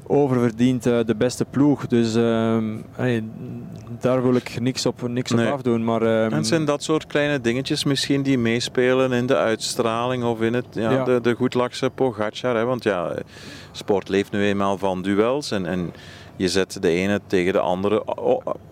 oververdiend 0.07 0.87
uh, 0.87 0.99
de 1.05 1.15
beste 1.15 1.45
ploeg. 1.45 1.87
Dus 1.87 2.15
uh, 2.15 2.57
hey, 2.91 3.23
daar 3.99 4.23
wil 4.23 4.35
ik 4.35 4.59
niks 4.59 4.85
op, 4.85 5.07
niks 5.07 5.31
nee. 5.31 5.47
op 5.47 5.53
afdoen. 5.53 5.83
Maar, 5.83 6.01
um, 6.01 6.31
en 6.31 6.45
zijn 6.45 6.65
dat 6.65 6.83
soort 6.83 7.07
kleine 7.07 7.41
dingetjes 7.41 7.83
misschien 7.83 8.21
die 8.21 8.37
meespelen 8.37 9.11
in 9.11 9.25
de 9.25 9.37
uitstraling 9.37 10.23
of 10.23 10.41
in 10.41 10.53
het, 10.53 10.65
ja, 10.71 10.91
ja. 10.91 11.03
de, 11.03 11.21
de 11.21 11.33
goedlakse 11.33 11.89
Pogacar. 11.89 12.55
Hè? 12.55 12.65
Want 12.65 12.83
ja, 12.83 13.15
sport 13.71 14.09
leeft 14.09 14.31
nu 14.31 14.45
eenmaal 14.45 14.77
van 14.77 15.01
duels 15.01 15.51
en, 15.51 15.65
en 15.65 15.93
je 16.37 16.49
zet 16.49 16.81
de 16.81 16.89
ene 16.89 17.21
tegen 17.27 17.53
de 17.53 17.59
andere 17.59 18.03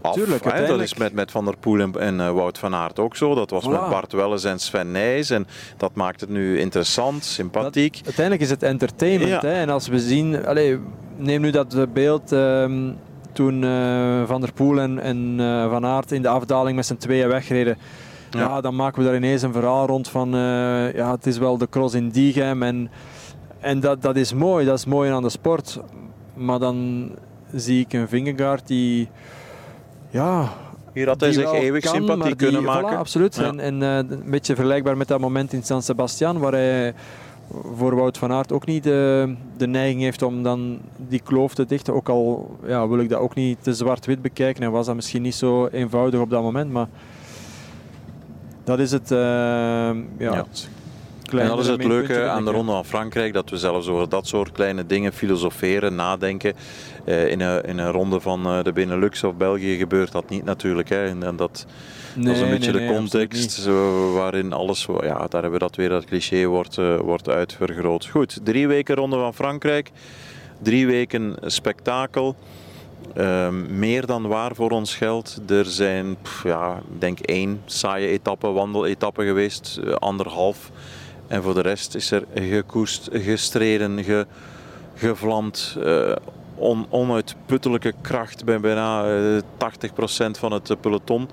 af. 0.02 0.14
Tuurlijk, 0.14 0.54
hè? 0.54 0.68
Dat 0.68 0.82
is 0.82 0.94
met, 0.94 1.14
met 1.14 1.32
Van 1.32 1.46
der 1.46 1.58
Poel 1.58 1.80
en, 1.80 2.00
en 2.00 2.16
uh, 2.16 2.32
Wout 2.32 2.58
van 2.58 2.76
Aert 2.76 3.00
ook 3.00 3.16
zo. 3.16 3.36
Dat 3.36 3.50
was 3.50 3.64
voilà. 3.66 3.70
met 3.70 3.90
Bart 3.90 4.12
Welles 4.12 4.44
en 4.44 4.60
Sven 4.60 4.92
Nijs. 4.92 5.30
En 5.30 5.48
dat 5.78 5.96
maakt 5.96 6.22
het 6.22 6.30
nu 6.30 6.60
interessant, 6.60 7.24
sympathiek. 7.24 7.94
Dat, 7.94 8.06
uiteindelijk 8.06 8.46
is 8.46 8.50
het 8.50 8.64
entertainment. 8.64 9.42
Ja. 9.42 9.50
Hè? 9.50 9.54
En 9.54 9.70
als 9.70 9.88
we 9.88 10.00
zien... 10.00 10.46
Allez, 10.46 10.78
neem 11.18 11.42
nu 11.42 11.52
dat 11.52 11.94
beeld 11.94 12.32
um, 12.32 12.96
toen 13.32 13.64
uh, 13.64 14.24
Van 14.26 14.42
der 14.42 14.54
Poel 14.54 14.80
en, 14.80 15.00
en 15.00 15.36
uh, 15.40 15.70
Van 15.70 15.86
Aert 15.86 16.12
in 16.12 16.22
de 16.22 16.28
afdaling 16.28 16.76
met 16.76 16.86
z'n 16.86 16.96
tweeën 16.96 17.28
wegreden. 17.28 17.78
Ja. 18.30 18.40
ja. 18.40 18.62
dan 18.62 18.76
maken 18.76 19.00
we 19.00 19.06
daar 19.06 19.16
ineens 19.16 19.42
een 19.42 19.54
verhaal 19.54 19.88
rond 19.88 20.10
van 20.10 20.36
uh, 20.36 20.94
ja, 20.94 21.12
het 21.12 21.26
is 21.26 21.38
wel 21.38 21.58
de 21.58 21.70
cross 21.70 21.96
in 21.96 22.10
Diegem. 22.10 22.64
En, 22.64 22.90
en 23.60 23.80
dat, 23.80 24.02
dat 24.02 24.16
is 24.16 24.34
mooi, 24.34 24.66
dat 24.66 24.78
is 24.78 24.86
mooi 24.86 25.12
aan 25.12 25.24
de 25.24 25.30
sport. 25.30 25.80
Maar 26.34 26.60
dan 26.60 27.10
zie 27.54 27.80
ik 27.80 27.94
een 27.94 28.08
Vingegaard 28.08 28.68
die 28.68 29.10
ja, 30.10 30.50
hier 30.94 31.08
had 31.08 31.20
hij 31.20 31.32
zich 31.32 31.52
eeuwig 31.52 31.84
kan, 31.84 31.94
sympathie 31.94 32.36
kunnen 32.36 32.62
die, 32.62 32.70
maken. 32.70 32.94
Voilà, 32.94 32.98
absoluut. 32.98 33.36
Ja. 33.36 33.44
En, 33.44 33.60
en 33.60 33.82
uh, 33.82 33.96
een 33.96 34.24
beetje 34.26 34.56
vergelijkbaar 34.56 34.98
met 34.98 35.08
dat 35.08 35.20
moment 35.20 35.54
in 35.54 35.64
San 35.64 35.82
Sebastian, 35.82 36.38
waar 36.40 36.52
hij 36.52 36.94
voor 37.76 37.96
Wout 37.96 38.18
van 38.18 38.32
Aert 38.32 38.52
ook 38.52 38.66
niet 38.66 38.84
de, 38.84 39.36
de 39.58 39.68
neiging 39.68 40.02
heeft 40.02 40.22
om 40.22 40.44
dan 40.44 40.80
die 40.98 41.22
kloof 41.24 41.54
te 41.54 41.66
dichten. 41.66 41.94
Ook 41.94 42.10
al 42.10 42.58
ja, 42.66 42.88
wil 42.88 43.00
ik 43.00 43.10
dat 43.10 43.20
ook 43.20 43.36
niet 43.36 43.58
te 43.62 43.74
zwart-wit 43.74 44.22
bekijken 44.22 44.64
en 44.64 44.72
was 44.72 44.86
dat 44.86 44.96
misschien 44.96 45.22
niet 45.22 45.36
zo 45.36 45.68
eenvoudig 45.68 46.20
op 46.20 46.30
dat 46.30 46.42
moment. 46.42 46.72
Maar 46.72 46.88
dat 48.64 48.80
is 48.80 48.92
het, 48.92 49.12
uh, 49.12 49.18
ja, 49.18 49.96
ja. 50.18 50.46
En 51.42 51.48
dat 51.48 51.60
is 51.60 51.68
het 51.68 51.84
leuke 51.84 52.28
aan 52.28 52.46
de 52.46 52.52
Ronde 52.52 52.72
van 52.72 52.86
Frankrijk, 52.86 53.34
dat 53.34 53.50
we 53.50 53.58
zelfs 53.58 53.88
over 53.88 54.10
dat 54.10 54.28
soort 54.28 54.52
kleine 54.52 54.86
dingen 54.86 55.14
filosoferen, 55.14 55.96
nadenken. 55.96 56.54
Uh, 57.06 57.28
in, 57.32 57.42
een, 57.42 57.64
in 57.64 57.78
een 57.78 57.92
ronde 57.92 58.20
van 58.20 58.48
uh, 58.48 58.64
de 58.64 58.74
Benelux 58.74 59.24
of 59.24 59.36
België 59.36 59.78
gebeurt 59.78 60.12
dat 60.12 60.30
niet 60.30 60.44
natuurlijk. 60.44 60.90
Hè. 60.90 61.06
En, 61.08 61.24
en 61.24 61.36
dat, 61.36 61.66
Nee, 62.16 62.26
dat 62.26 62.36
is 62.36 62.42
een 62.42 62.50
beetje 62.50 62.72
nee, 62.72 62.88
de 62.88 62.94
context 62.94 63.66
waarin 64.14 64.54
alles, 64.54 64.88
ja, 65.02 65.18
daar 65.18 65.42
hebben 65.42 65.52
we 65.52 65.60
dat 65.60 65.76
weer, 65.76 65.90
dat 65.90 66.06
cliché 66.06 66.46
wordt, 66.46 66.78
uh, 66.78 67.00
wordt 67.00 67.30
uitvergroot. 67.30 68.06
Goed, 68.06 68.40
drie 68.44 68.68
weken 68.68 68.96
Ronde 68.96 69.16
van 69.16 69.34
Frankrijk, 69.34 69.92
drie 70.62 70.88
weken 70.88 71.36
spektakel. 71.42 72.36
Uh, 73.18 73.50
meer 73.70 74.06
dan 74.06 74.28
waar 74.28 74.56
voor 74.56 74.70
ons 74.70 74.96
geld. 74.96 75.40
Er 75.48 75.66
zijn, 75.66 76.18
pff, 76.22 76.44
ja, 76.44 76.82
ik 76.94 77.02
denk 77.02 77.20
één 77.20 77.62
saaie 77.66 78.08
etappe, 78.08 78.48
wandeletappe 78.48 79.24
geweest, 79.24 79.80
uh, 79.84 79.94
anderhalf. 79.94 80.72
En 81.34 81.44
voor 81.44 81.54
de 81.54 81.62
rest 81.62 81.96
is 81.96 82.12
er 82.12 82.24
gekoest, 82.36 83.10
gestreden, 83.12 84.04
ge, 84.04 84.26
gevlamd. 84.96 85.78
Uh, 85.80 86.16
on, 86.56 86.86
onuitputtelijke 86.90 87.94
kracht 88.02 88.46
bij 88.46 88.60
bijna 88.60 89.06
80% 89.42 89.44
van 90.32 90.52
het 90.52 90.82
peloton. 90.82 91.30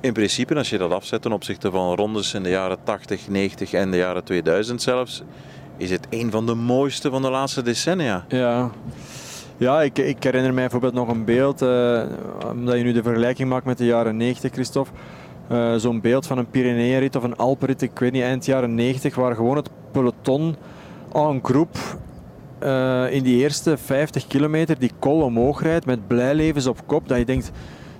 In 0.00 0.12
principe, 0.12 0.54
als 0.54 0.70
je 0.70 0.78
dat 0.78 0.92
afzet 0.92 1.22
ten 1.22 1.32
opzichte 1.32 1.70
van 1.70 1.94
rondes 1.94 2.34
in 2.34 2.42
de 2.42 2.48
jaren 2.48 2.78
80, 2.82 3.28
90 3.28 3.72
en 3.72 3.90
de 3.90 3.96
jaren 3.96 4.24
2000 4.24 4.82
zelfs, 4.82 5.22
is 5.76 5.90
het 5.90 6.06
een 6.10 6.30
van 6.30 6.46
de 6.46 6.54
mooiste 6.54 7.10
van 7.10 7.22
de 7.22 7.30
laatste 7.30 7.62
decennia. 7.62 8.24
Ja, 8.28 8.70
ja 9.56 9.82
ik, 9.82 9.98
ik 9.98 10.22
herinner 10.22 10.54
mij 10.54 10.62
bijvoorbeeld 10.62 10.94
nog 10.94 11.08
een 11.08 11.24
beeld, 11.24 11.62
uh, 11.62 12.02
omdat 12.50 12.76
je 12.76 12.82
nu 12.82 12.92
de 12.92 13.02
vergelijking 13.02 13.48
maakt 13.48 13.64
met 13.64 13.78
de 13.78 13.84
jaren 13.84 14.16
90, 14.16 14.52
Christophe. 14.52 14.92
Uh, 15.52 15.74
Zo'n 15.74 16.00
beeld 16.00 16.26
van 16.26 16.38
een 16.38 16.50
Pyreneeënrit 16.50 17.16
of 17.16 17.22
een 17.22 17.36
Alpenrit, 17.36 17.82
ik 17.82 17.98
weet 17.98 18.12
niet, 18.12 18.22
eind 18.22 18.44
jaren 18.44 18.74
90, 18.74 19.14
waar 19.14 19.34
gewoon 19.34 19.56
het 19.56 19.70
peloton 19.90 20.56
en 21.12 21.40
groep 21.42 21.76
uh, 22.62 23.12
in 23.12 23.22
die 23.22 23.36
eerste 23.36 23.76
50 23.76 24.26
kilometer 24.26 24.78
die 24.78 24.90
kol 24.98 25.22
omhoog 25.22 25.62
rijdt 25.62 25.86
met 25.86 26.06
blijlevens 26.06 26.66
op 26.66 26.86
kop. 26.86 27.08
Dat 27.08 27.18
je 27.18 27.24
denkt, 27.24 27.50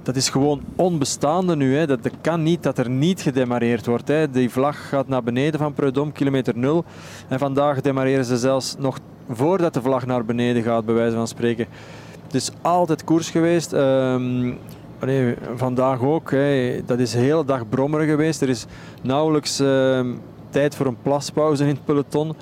dat 0.02 0.16
is 0.16 0.28
gewoon 0.28 0.60
onbestaande 0.76 1.56
nu. 1.56 1.76
Hè. 1.76 1.86
Dat, 1.86 2.02
dat 2.02 2.12
kan 2.20 2.42
niet 2.42 2.62
dat 2.62 2.78
er 2.78 2.90
niet 2.90 3.20
gedemareerd 3.20 3.86
wordt. 3.86 4.08
Hè. 4.08 4.30
Die 4.30 4.50
vlag 4.50 4.88
gaat 4.88 5.08
naar 5.08 5.22
beneden 5.22 5.60
van 5.60 5.72
Preudom, 5.72 6.12
kilometer 6.12 6.58
nul. 6.58 6.84
En 7.28 7.38
vandaag 7.38 7.80
demareren 7.80 8.24
ze 8.24 8.36
zelfs 8.36 8.76
nog 8.78 8.98
voordat 9.30 9.74
de 9.74 9.82
vlag 9.82 10.06
naar 10.06 10.24
beneden 10.24 10.62
gaat, 10.62 10.84
bij 10.84 10.94
wijze 10.94 11.16
van 11.16 11.28
spreken. 11.28 11.66
Het 12.24 12.34
is 12.34 12.50
altijd 12.62 13.04
koers 13.04 13.30
geweest. 13.30 13.72
Ehm, 13.72 14.52
allee, 14.98 15.34
vandaag 15.54 16.00
ook. 16.00 16.30
Hè. 16.30 16.80
Dat 16.86 16.98
is 16.98 17.10
de 17.10 17.18
hele 17.18 17.44
dag 17.44 17.68
brommer 17.68 18.00
geweest. 18.00 18.42
Er 18.42 18.48
is 18.48 18.66
nauwelijks 19.02 19.60
ehm, 19.60 20.14
tijd 20.50 20.74
voor 20.74 20.86
een 20.86 21.02
plaspauze 21.02 21.62
in 21.62 21.68
het 21.68 21.84
peloton. 21.84 22.34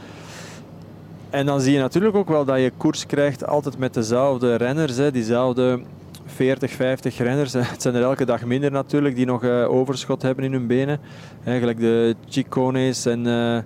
En 1.30 1.46
dan 1.46 1.60
zie 1.60 1.72
je 1.72 1.78
natuurlijk 1.78 2.16
ook 2.16 2.28
wel 2.28 2.44
dat 2.44 2.58
je 2.58 2.72
koers 2.76 3.06
krijgt 3.06 3.46
altijd 3.46 3.78
met 3.78 3.94
dezelfde 3.94 4.54
renners. 4.54 4.96
Hè, 4.96 5.10
diezelfde 5.10 5.80
40, 6.26 6.70
50 6.70 7.18
renners. 7.18 7.52
Het 7.74 7.82
zijn 7.82 7.94
er 7.94 8.02
elke 8.02 8.24
dag 8.24 8.44
minder 8.44 8.70
natuurlijk 8.70 9.16
die 9.16 9.26
nog 9.26 9.44
uh, 9.44 9.70
overschot 9.70 10.22
hebben 10.22 10.44
in 10.44 10.52
hun 10.52 10.66
benen. 10.66 11.00
Eigenlijk 11.44 11.80
de 11.80 12.14
Chicones 12.28 13.06
en 13.06 13.18
uh, 13.18 13.58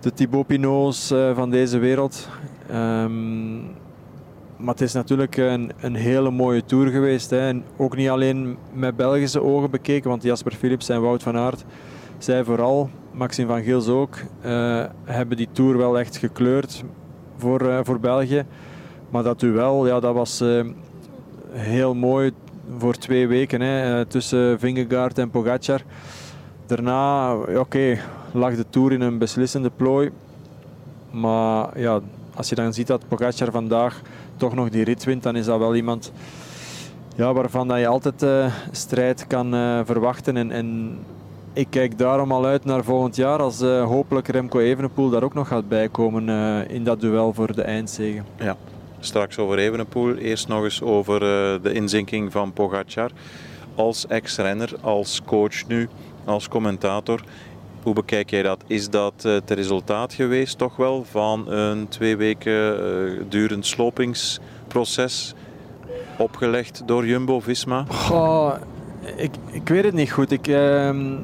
de 0.00 0.12
Thibaut 0.14 0.46
Pinot's 0.46 1.10
uh, 1.10 1.34
van 1.34 1.50
deze 1.50 1.78
wereld. 1.78 2.28
Um, 2.72 3.76
maar 4.58 4.74
het 4.74 4.80
is 4.80 4.92
natuurlijk 4.92 5.36
een, 5.36 5.72
een 5.80 5.94
hele 5.94 6.30
mooie 6.30 6.64
tour 6.64 6.90
geweest. 6.90 7.30
Hè. 7.30 7.48
En 7.48 7.64
ook 7.76 7.96
niet 7.96 8.08
alleen 8.08 8.56
met 8.72 8.96
Belgische 8.96 9.42
ogen 9.42 9.70
bekeken, 9.70 10.10
want 10.10 10.22
Jasper 10.22 10.52
Philips 10.52 10.88
en 10.88 11.02
Wout 11.02 11.22
van 11.22 11.36
Aert, 11.36 11.64
zij 12.18 12.44
vooral, 12.44 12.90
Maxime 13.12 13.48
van 13.48 13.62
Gils 13.62 13.88
ook, 13.88 14.16
hebben 15.04 15.36
die 15.36 15.48
tour 15.52 15.76
wel 15.76 15.98
echt 15.98 16.16
gekleurd 16.16 16.84
voor, 17.36 17.80
voor 17.84 18.00
België. 18.00 18.44
Maar 19.10 19.22
dat 19.22 19.40
duel, 19.40 19.86
ja, 19.86 20.00
dat 20.00 20.14
was 20.14 20.42
heel 21.52 21.94
mooi 21.94 22.32
voor 22.76 22.94
twee 22.94 23.26
weken 23.26 23.60
hè, 23.60 24.00
eh, 24.00 24.06
tussen 24.06 24.58
Vingegaard 24.58 25.18
en 25.18 25.30
Pogacar. 25.30 25.82
Daarna, 26.66 27.34
oké, 27.34 27.98
lag 28.32 28.56
de 28.56 28.64
Tour 28.70 28.92
in 28.92 29.00
een 29.00 29.18
beslissende 29.18 29.70
plooi. 29.76 30.10
Maar 31.10 31.80
ja, 31.80 32.00
als 32.34 32.48
je 32.48 32.54
dan 32.54 32.72
ziet 32.72 32.86
dat 32.86 33.08
Pogacar 33.08 33.50
vandaag 33.50 34.00
toch 34.38 34.54
nog 34.54 34.68
die 34.68 34.84
rit 34.84 35.04
wint, 35.04 35.22
dan 35.22 35.36
is 35.36 35.44
dat 35.44 35.58
wel 35.58 35.74
iemand 35.74 36.12
ja, 37.16 37.32
waarvan 37.32 37.68
dat 37.68 37.78
je 37.78 37.86
altijd 37.86 38.22
uh, 38.22 38.52
strijd 38.70 39.26
kan 39.26 39.54
uh, 39.54 39.80
verwachten. 39.84 40.36
En, 40.36 40.50
en, 40.50 40.98
ik 41.52 41.66
kijk 41.70 41.98
daarom 41.98 42.32
al 42.32 42.44
uit 42.44 42.64
naar 42.64 42.84
volgend 42.84 43.16
jaar 43.16 43.38
als 43.38 43.62
uh, 43.62 43.84
hopelijk 43.84 44.28
Remco 44.28 44.58
Evenepoel 44.58 45.10
daar 45.10 45.22
ook 45.22 45.34
nog 45.34 45.48
gaat 45.48 45.68
bijkomen 45.68 46.28
in 46.68 46.84
dat 46.84 47.00
duel 47.00 47.32
voor 47.32 47.54
de 47.54 47.62
eindzegen. 47.62 48.24
Ja, 48.36 48.56
straks 49.00 49.38
over 49.38 49.58
Evenepoel. 49.58 50.14
Eerst 50.14 50.48
nog 50.48 50.64
eens 50.64 50.82
over 50.82 51.20
de 51.62 51.72
inzinking 51.72 52.32
van 52.32 52.52
Pogacar. 52.52 53.10
Als 53.74 54.06
ex-renner, 54.06 54.72
als 54.80 55.22
coach 55.24 55.66
nu, 55.66 55.88
als 56.24 56.48
commentator. 56.48 57.20
Hoe 57.82 57.94
bekijk 57.94 58.30
jij 58.30 58.42
dat? 58.42 58.64
Is 58.66 58.90
dat 58.90 59.12
uh, 59.26 59.32
het 59.32 59.50
resultaat 59.50 60.12
geweest 60.12 60.58
toch 60.58 60.76
wel 60.76 61.04
van 61.04 61.50
een 61.50 61.88
twee 61.88 62.16
weken 62.16 62.52
uh, 62.52 63.22
durend 63.28 63.66
slopingsproces 63.66 65.34
opgelegd 66.18 66.82
door 66.86 67.06
Jumbo-Visma? 67.06 67.84
Ik, 69.16 69.30
ik 69.50 69.68
weet 69.68 69.84
het 69.84 69.94
niet 69.94 70.12
goed. 70.12 70.30
Ik, 70.30 70.46
ehm, 70.46 71.16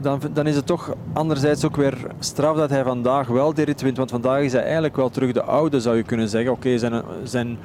dan, 0.00 0.20
dan, 0.32 0.46
is 0.46 0.56
het 0.56 0.66
toch 0.66 0.94
anderzijds 1.12 1.64
ook 1.64 1.76
weer 1.76 1.96
straf 2.18 2.56
dat 2.56 2.70
hij 2.70 2.82
vandaag 2.82 3.26
wel 3.26 3.54
de 3.54 3.62
rit 3.62 3.80
wint. 3.82 3.96
Want 3.96 4.10
vandaag 4.10 4.40
is 4.40 4.52
hij 4.52 4.62
eigenlijk 4.62 4.96
wel 4.96 5.10
terug 5.10 5.32
de 5.32 5.42
oude, 5.42 5.80
zou 5.80 5.96
je 5.96 6.02
kunnen 6.02 6.28
zeggen. 6.28 6.52
Oké, 6.52 6.78
zijn, 6.78 7.02
zijn 7.22 7.58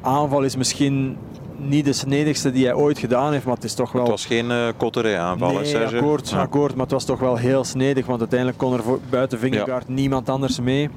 aanval 0.00 0.42
is 0.42 0.56
misschien 0.56 1.16
niet 1.56 1.84
de 1.84 1.92
snedigste 1.92 2.50
die 2.50 2.64
hij 2.64 2.74
ooit 2.74 2.98
gedaan 2.98 3.32
heeft, 3.32 3.44
maar 3.44 3.54
het 3.54 3.64
is 3.64 3.74
toch 3.74 3.92
wel... 3.92 4.02
Het 4.02 4.10
was 4.10 4.26
geen 4.26 4.50
uh, 4.50 4.68
Cotteret 4.76 5.18
aanval, 5.18 5.52
nee? 5.52 5.78
Akkoord, 5.78 6.30
ja. 6.30 6.40
akkoord, 6.40 6.72
maar 6.74 6.82
het 6.82 6.92
was 6.92 7.04
toch 7.04 7.18
wel 7.18 7.36
heel 7.36 7.64
snedig, 7.64 8.06
want 8.06 8.20
uiteindelijk 8.20 8.58
kon 8.58 8.72
er 8.72 8.82
voor, 8.82 8.98
buiten 9.10 9.38
Vingegaard 9.38 9.84
ja. 9.86 9.92
niemand 9.92 10.28
anders 10.28 10.60
mee. 10.60 10.88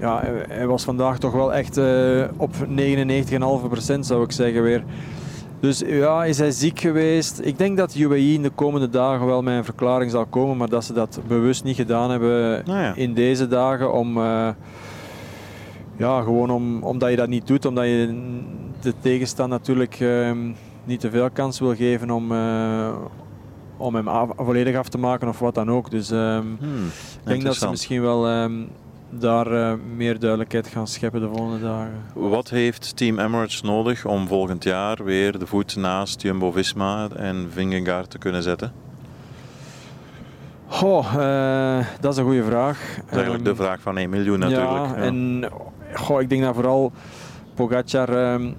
Ja, 0.00 0.22
hij 0.48 0.66
was 0.66 0.84
vandaag 0.84 1.18
toch 1.18 1.32
wel 1.32 1.54
echt 1.54 1.78
uh, 1.78 2.24
op 2.36 2.50
99,5% 2.54 3.98
zou 4.00 4.24
ik 4.24 4.32
zeggen 4.32 4.62
weer. 4.62 4.84
Dus 5.60 5.82
ja, 5.86 6.24
is 6.24 6.38
hij 6.38 6.50
ziek 6.50 6.80
geweest? 6.80 7.40
Ik 7.42 7.58
denk 7.58 7.76
dat 7.76 7.94
UAE 7.94 8.32
in 8.32 8.42
de 8.42 8.50
komende 8.50 8.88
dagen 8.88 9.26
wel 9.26 9.42
met 9.42 9.56
een 9.56 9.64
verklaring 9.64 10.10
zal 10.10 10.26
komen, 10.26 10.56
maar 10.56 10.68
dat 10.68 10.84
ze 10.84 10.92
dat 10.92 11.20
bewust 11.26 11.64
niet 11.64 11.76
gedaan 11.76 12.10
hebben 12.10 12.62
nou 12.64 12.80
ja. 12.80 12.92
in 12.94 13.14
deze 13.14 13.48
dagen 13.48 13.92
om... 13.92 14.16
Uh, 14.16 14.48
ja, 15.96 16.22
gewoon 16.22 16.50
om, 16.50 16.82
omdat 16.82 17.10
je 17.10 17.16
dat 17.16 17.28
niet 17.28 17.46
doet, 17.46 17.64
omdat 17.64 17.84
je 17.84 18.22
de 18.82 18.94
tegenstander 19.00 19.58
natuurlijk 19.58 20.00
uh, 20.00 20.30
niet 20.84 21.00
te 21.00 21.10
veel 21.10 21.30
kans 21.30 21.58
wil 21.58 21.74
geven 21.74 22.10
om, 22.10 22.32
uh, 22.32 22.94
om 23.76 23.94
hem 23.94 24.08
af, 24.08 24.30
volledig 24.36 24.76
af 24.76 24.88
te 24.88 24.98
maken 24.98 25.28
of 25.28 25.38
wat 25.38 25.54
dan 25.54 25.70
ook. 25.70 25.90
Dus 25.90 26.10
um, 26.10 26.56
hmm, 26.60 26.86
ik 26.86 27.24
denk 27.24 27.42
dat 27.42 27.56
ze 27.56 27.68
misschien 27.68 28.02
wel 28.02 28.42
um, 28.42 28.68
daar 29.10 29.52
uh, 29.52 29.72
meer 29.96 30.18
duidelijkheid 30.18 30.66
gaan 30.66 30.86
scheppen 30.86 31.20
de 31.20 31.28
volgende 31.28 31.60
dagen. 31.60 32.02
Wat 32.14 32.50
heeft 32.50 32.96
Team 32.96 33.18
Emirates 33.18 33.62
nodig 33.62 34.04
om 34.04 34.26
volgend 34.26 34.64
jaar 34.64 35.04
weer 35.04 35.38
de 35.38 35.46
voet 35.46 35.76
naast 35.76 36.22
Jumbo-Visma 36.22 37.08
en 37.16 37.48
Vingegaard 37.52 38.10
te 38.10 38.18
kunnen 38.18 38.42
zetten? 38.42 38.72
Uh, 40.82 41.86
dat 42.00 42.12
is 42.12 42.18
een 42.18 42.24
goede 42.24 42.44
vraag. 42.44 42.78
Dat 42.96 43.04
is 43.04 43.12
eigenlijk 43.12 43.46
um, 43.46 43.56
de 43.56 43.62
vraag 43.62 43.80
van 43.80 43.98
1 43.98 44.10
miljoen 44.10 44.38
natuurlijk. 44.38 44.86
Ja, 44.86 44.96
ja. 44.96 45.02
en 45.02 45.44
goh, 45.94 46.20
ik 46.20 46.28
denk 46.28 46.42
dat 46.42 46.54
vooral 46.54 46.92
Pogacar 47.54 48.32
um, 48.34 48.56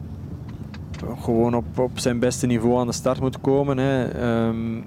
gewoon 1.21 1.55
op, 1.55 1.79
op 1.79 1.99
zijn 1.99 2.19
beste 2.19 2.45
niveau 2.45 2.79
aan 2.79 2.87
de 2.87 2.93
start 2.93 3.19
moet 3.19 3.41
komen. 3.41 3.77
Hè. 3.77 4.03
Um, 4.47 4.85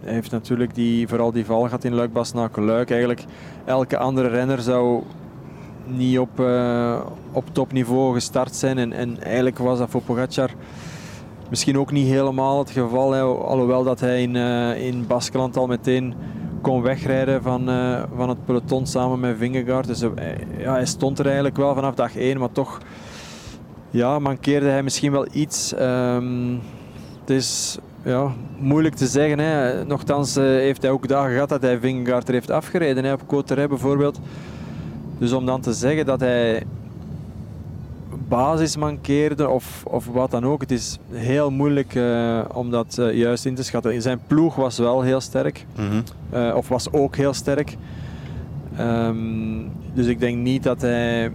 hij 0.00 0.14
heeft 0.14 0.30
natuurlijk 0.30 0.74
die, 0.74 1.08
vooral 1.08 1.32
die 1.32 1.44
val 1.44 1.62
gehad 1.62 1.84
in 1.84 1.94
Luik 1.94 2.12
naar 2.34 2.50
Luik. 2.54 2.90
Eigenlijk 2.90 3.24
elke 3.64 3.98
andere 3.98 4.28
renner 4.28 4.60
zou 4.60 5.02
niet 5.86 6.18
op, 6.18 6.40
uh, 6.40 7.00
op 7.32 7.44
topniveau 7.52 8.14
gestart 8.14 8.54
zijn. 8.54 8.78
En, 8.78 8.92
en 8.92 9.22
eigenlijk 9.22 9.58
was 9.58 9.78
dat 9.78 9.90
voor 9.90 10.02
Pogacar 10.02 10.50
misschien 11.50 11.78
ook 11.78 11.92
niet 11.92 12.06
helemaal 12.06 12.58
het 12.58 12.70
geval. 12.70 13.12
Hè. 13.12 13.20
Alhoewel 13.20 13.84
dat 13.84 14.00
hij 14.00 14.22
in, 14.22 14.34
uh, 14.34 14.86
in 14.86 15.06
Baskeland 15.06 15.56
al 15.56 15.66
meteen 15.66 16.14
kon 16.60 16.82
wegrijden 16.82 17.42
van, 17.42 17.70
uh, 17.70 18.02
van 18.16 18.28
het 18.28 18.44
peloton 18.44 18.86
samen 18.86 19.20
met 19.20 19.36
Vingegaard. 19.38 19.86
Dus 19.86 20.00
ja, 20.58 20.72
hij 20.72 20.86
stond 20.86 21.18
er 21.18 21.24
eigenlijk 21.24 21.56
wel 21.56 21.74
vanaf 21.74 21.94
dag 21.94 22.16
1, 22.16 22.38
maar 22.38 22.52
toch 22.52 22.80
ja, 23.96 24.18
mankeerde 24.18 24.68
hij 24.68 24.82
misschien 24.82 25.12
wel 25.12 25.26
iets. 25.32 25.74
Um, 25.80 26.60
het 27.20 27.30
is 27.30 27.78
ja, 28.04 28.32
moeilijk 28.58 28.94
te 28.94 29.06
zeggen. 29.06 29.38
Hè. 29.38 29.84
Nochtans 29.84 30.36
uh, 30.36 30.44
heeft 30.44 30.82
hij 30.82 30.90
ook 30.90 31.08
dagen 31.08 31.32
gehad 31.32 31.48
dat 31.48 31.62
hij 31.62 31.78
Vingegaard 31.78 32.28
er 32.28 32.34
heeft 32.34 32.50
afgereden. 32.50 33.04
Hè, 33.04 33.12
op 33.12 33.26
Coterre 33.26 33.68
bijvoorbeeld. 33.68 34.20
Dus 35.18 35.32
om 35.32 35.46
dan 35.46 35.60
te 35.60 35.72
zeggen 35.72 36.06
dat 36.06 36.20
hij 36.20 36.62
basis 38.28 38.76
mankeerde 38.76 39.48
of, 39.48 39.82
of 39.84 40.06
wat 40.06 40.30
dan 40.30 40.44
ook. 40.44 40.60
Het 40.60 40.70
is 40.70 40.98
heel 41.12 41.50
moeilijk 41.50 41.94
uh, 41.94 42.40
om 42.52 42.70
dat 42.70 42.96
uh, 43.00 43.14
juist 43.14 43.46
in 43.46 43.54
te 43.54 43.62
schatten. 43.62 44.02
Zijn 44.02 44.20
ploeg 44.26 44.54
was 44.54 44.78
wel 44.78 45.02
heel 45.02 45.20
sterk. 45.20 45.66
Mm 45.76 45.88
-hmm. 45.88 46.52
of 46.52 46.68
was 46.68 46.92
ook 46.92 47.16
heel 47.16 47.32
sterk. 47.32 47.76
Um, 48.80 49.70
dus 49.94 50.06
ik 50.06 50.20
denk 50.20 50.36
niet 50.36 50.62
dat 50.62 50.80
hij 50.80 51.30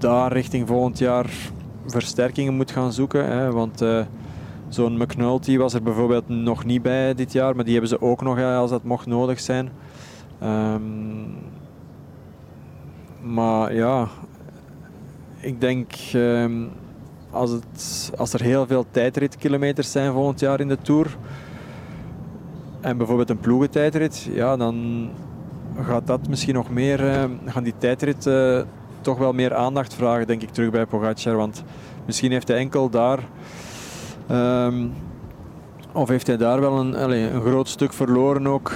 daar 0.00 0.32
richting 0.32 0.66
volgend 0.66 0.98
jaar 0.98 1.30
versterkingen 1.86 2.54
moet 2.54 2.70
gaan 2.70 2.92
zoeken. 2.92 3.26
Hè, 3.26 3.52
want 3.52 3.82
Zo'n 4.70 4.96
McNulty 4.96 5.56
was 5.56 5.74
er 5.74 5.82
bijvoorbeeld 5.82 6.28
nog 6.28 6.64
niet 6.64 6.82
bij 6.82 7.14
dit 7.14 7.32
jaar, 7.32 7.54
maar 7.54 7.64
die 7.64 7.72
hebben 7.72 7.90
ze 7.90 8.00
ook 8.00 8.22
nog 8.22 8.38
als 8.40 8.70
dat 8.70 8.84
mocht 8.84 9.06
nodig 9.06 9.40
zijn. 9.40 9.70
Um, 10.42 11.34
maar 13.20 13.74
ja, 13.74 14.08
ik 15.40 15.60
denk 15.60 15.92
um, 16.14 16.70
als, 17.30 17.50
het, 17.50 18.12
als 18.16 18.32
er 18.32 18.42
heel 18.42 18.66
veel 18.66 18.86
tijdritkilometers 18.90 19.90
zijn 19.90 20.12
volgend 20.12 20.40
jaar 20.40 20.60
in 20.60 20.68
de 20.68 20.78
Tour 20.78 21.16
en 22.80 22.96
bijvoorbeeld 22.96 23.30
een 23.30 23.40
ploegentijdrit, 23.40 24.28
ja, 24.32 24.56
dan 24.56 25.08
gaat 25.80 26.06
dat 26.06 26.28
misschien 26.28 26.54
nog 26.54 26.70
meer, 26.70 27.04
uh, 27.04 27.24
gaan 27.46 27.62
die 27.62 27.74
tijdritten 27.78 28.68
toch 29.00 29.18
wel 29.18 29.32
meer 29.32 29.54
aandacht 29.54 29.94
vragen, 29.94 30.26
denk 30.26 30.42
ik, 30.42 30.50
terug 30.50 30.70
bij 30.70 30.86
Pogacar. 30.86 31.36
Want 31.36 31.62
misschien 32.06 32.32
heeft 32.32 32.48
hij 32.48 32.56
enkel 32.56 32.90
daar 32.90 33.18
Um, 34.30 34.92
of 35.92 36.08
heeft 36.08 36.26
hij 36.26 36.36
daar 36.36 36.60
wel 36.60 36.78
een, 36.78 36.96
allez, 36.96 37.32
een 37.32 37.40
groot 37.40 37.68
stuk 37.68 37.92
verloren 37.92 38.46
ook? 38.46 38.72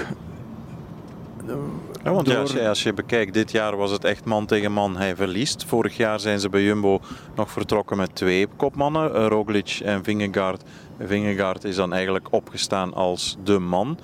Ja, 2.04 2.12
want 2.12 2.36
als, 2.36 2.52
je, 2.52 2.68
als, 2.68 2.82
je, 2.82 2.92
bekijkt, 2.92 3.34
dit 3.34 3.50
jaar 3.50 3.76
was 3.76 3.90
het 3.90 4.04
echt 4.04 4.24
man 4.24 4.46
tegen 4.46 4.72
man. 4.72 4.96
Hij 4.96 5.16
verliest. 5.16 5.64
Vorig 5.64 5.96
jaar 5.96 6.20
zijn 6.20 6.40
ze 6.40 6.48
bij 6.48 6.62
Jumbo 6.62 7.00
nog 7.34 7.50
vertrokken 7.50 7.96
met 7.96 8.14
twee 8.14 8.48
kopmannen, 8.56 9.14
eh, 9.14 9.26
Roglic 9.26 9.80
en 9.84 10.04
Vingegaard. 10.04 10.62
Vingegaard 11.00 11.64
is 11.64 11.76
dan 11.76 11.92
eigenlijk 11.92 12.26
opgestaan 12.30 12.94
als 12.94 13.36
de 13.44 13.58
man. 13.58 13.98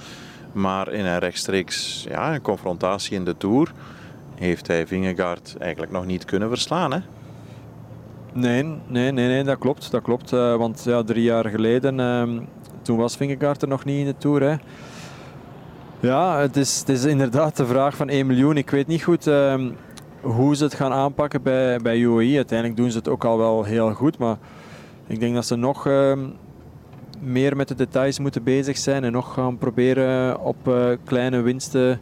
Maar 0.53 0.93
in 0.93 1.05
een 1.05 1.19
rechtstreeks 1.19 2.05
ja, 2.09 2.35
een 2.35 2.43
confrontatie 2.43 3.17
in 3.17 3.25
de 3.25 3.37
Tour 3.37 3.73
heeft 4.41 4.67
hij 4.67 4.87
Vingegaard 4.87 5.57
eigenlijk 5.59 5.93
nog 5.93 6.07
niet 6.07 6.25
kunnen 6.25 6.49
verslaan. 6.49 6.93
Hè? 6.93 6.99
Nee, 8.33 8.63
nee, 8.63 9.13
nee, 9.13 9.13
nee 9.13 9.45
dat 9.45 9.59
klopt. 9.59 9.91
Dat 9.91 10.03
klopt 10.03 10.33
uh, 10.33 10.57
want 10.57 10.83
ja, 10.85 11.03
drie 11.03 11.23
jaar 11.23 11.49
geleden, 11.49 11.99
uh, 11.99 12.43
toen 12.83 12.97
was 12.97 13.17
Vingegaard 13.17 13.63
er 13.63 13.69
nog 13.69 13.85
niet 13.85 13.99
in 13.99 14.05
de 14.05 14.17
Tour. 14.19 14.43
Hè. 14.43 14.57
Ja, 16.01 16.39
het 16.39 16.57
is, 16.57 16.79
het 16.79 16.89
is 16.89 17.05
inderdaad 17.05 17.57
de 17.57 17.67
vraag 17.67 17.97
van 17.97 18.09
1 18.09 18.27
miljoen. 18.27 18.57
Ik 18.57 18.71
weet 18.71 18.87
niet 18.87 19.03
goed 19.03 19.27
uh, 19.27 19.55
hoe 20.21 20.57
ze 20.57 20.65
het 20.65 20.75
gaan 20.75 20.93
aanpakken 20.93 21.43
bij, 21.43 21.79
bij 21.79 21.99
UAE. 21.99 22.37
Uiteindelijk 22.37 22.79
doen 22.79 22.91
ze 22.91 22.99
het 22.99 23.09
ook 23.09 23.25
al 23.25 23.39
wel 23.39 23.65
heel 23.65 23.93
goed, 23.95 24.19
maar 24.19 24.37
ik 25.07 25.21
denk 25.21 25.35
dat 25.35 25.47
ze 25.47 25.57
nog 25.57 25.87
ehm, 25.87 26.19
meer 27.21 27.57
met 27.57 27.69
de 27.69 27.75
details 27.75 28.19
moeten 28.19 28.43
bezig 28.43 28.79
zijn 28.79 29.05
en 29.05 29.13
nog 29.13 29.35
gaan 29.35 29.59
proberen 29.59 30.41
op 30.41 30.69
uh, 30.69 30.85
kleine 31.05 31.41
winsten 31.41 32.01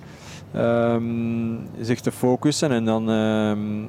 um, 0.57 1.69
zich 1.81 2.01
te 2.01 2.13
focussen. 2.13 2.71
En 2.71 2.85
dan, 2.85 3.09
um, 3.09 3.89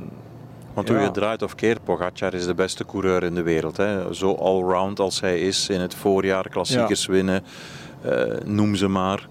Want 0.73 0.87
hoe 0.87 0.97
ja. 0.97 1.03
je 1.03 1.11
draait 1.11 1.41
of 1.41 1.55
keert, 1.55 1.83
Pogacar 1.83 2.33
is 2.33 2.45
de 2.45 2.53
beste 2.53 2.85
coureur 2.85 3.23
in 3.23 3.35
de 3.35 3.43
wereld. 3.43 3.77
Hè? 3.77 4.13
Zo 4.13 4.33
allround 4.33 4.99
als 4.99 5.21
hij 5.21 5.39
is 5.39 5.69
in 5.69 5.79
het 5.79 5.95
voorjaar, 5.95 6.49
klassiekers 6.49 7.05
ja. 7.05 7.11
winnen, 7.11 7.43
uh, 8.05 8.11
noem 8.45 8.75
ze 8.75 8.87
maar. 8.87 9.27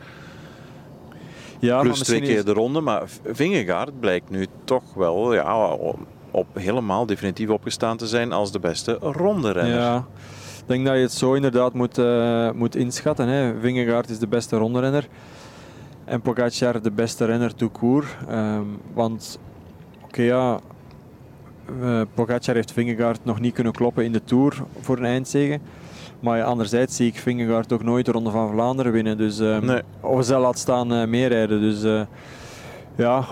Ja, 1.60 1.80
Plus 1.80 1.98
twee 1.98 2.20
keer 2.20 2.36
is... 2.36 2.44
de 2.44 2.52
ronde, 2.52 2.80
maar 2.80 3.02
Vingegaard 3.24 4.00
blijkt 4.00 4.30
nu 4.30 4.46
toch 4.64 4.94
wel 4.94 5.34
ja, 5.34 5.76
op 6.30 6.46
helemaal 6.52 7.06
definitief 7.06 7.48
opgestaan 7.48 7.96
te 7.96 8.06
zijn 8.06 8.32
als 8.32 8.52
de 8.52 8.58
beste 8.58 8.98
ronde 9.00 9.52
renner. 9.52 9.78
Ja. 9.78 10.06
Ik 10.58 10.74
denk 10.74 10.86
dat 10.86 10.94
je 10.94 11.00
het 11.00 11.12
zo 11.12 11.32
inderdaad 11.32 11.72
moet, 11.72 11.98
uh, 11.98 12.50
moet 12.50 12.76
inschatten. 12.76 13.28
Hè. 13.28 13.60
Vingegaard 13.60 14.10
is 14.10 14.18
de 14.18 14.26
beste 14.26 14.56
ronderenner 14.56 15.08
en 16.08 16.20
Pogacar 16.20 16.82
de 16.82 16.90
beste 16.90 17.24
renner 17.24 17.54
tout 17.54 17.72
court. 17.72 18.16
Um, 18.30 18.78
want 18.92 19.38
oké 19.94 20.04
okay, 20.04 20.24
ja, 20.24 20.58
uh, 21.80 22.00
Pogacar 22.14 22.54
heeft 22.54 22.72
Vingegaard 22.72 23.24
nog 23.24 23.40
niet 23.40 23.54
kunnen 23.54 23.72
kloppen 23.72 24.04
in 24.04 24.12
de 24.12 24.24
Tour 24.24 24.62
voor 24.80 24.96
een 24.96 25.04
eindzege. 25.04 25.58
Maar 26.20 26.42
anderzijds 26.42 26.96
zie 26.96 27.06
ik 27.06 27.18
Vingegaard 27.18 27.72
ook 27.72 27.82
nooit 27.82 28.06
de 28.06 28.12
Ronde 28.12 28.30
van 28.30 28.50
Vlaanderen 28.50 28.92
winnen. 28.92 29.18
Dus, 29.18 29.38
um, 29.38 29.64
nee. 29.64 29.82
Of 30.00 30.24
zelf 30.24 30.42
laat 30.42 30.58
staan 30.58 30.92
uh, 30.92 31.06
meerijden. 31.06 31.60
Dus 31.60 31.84
uh, 31.84 32.00
ja, 32.96 33.24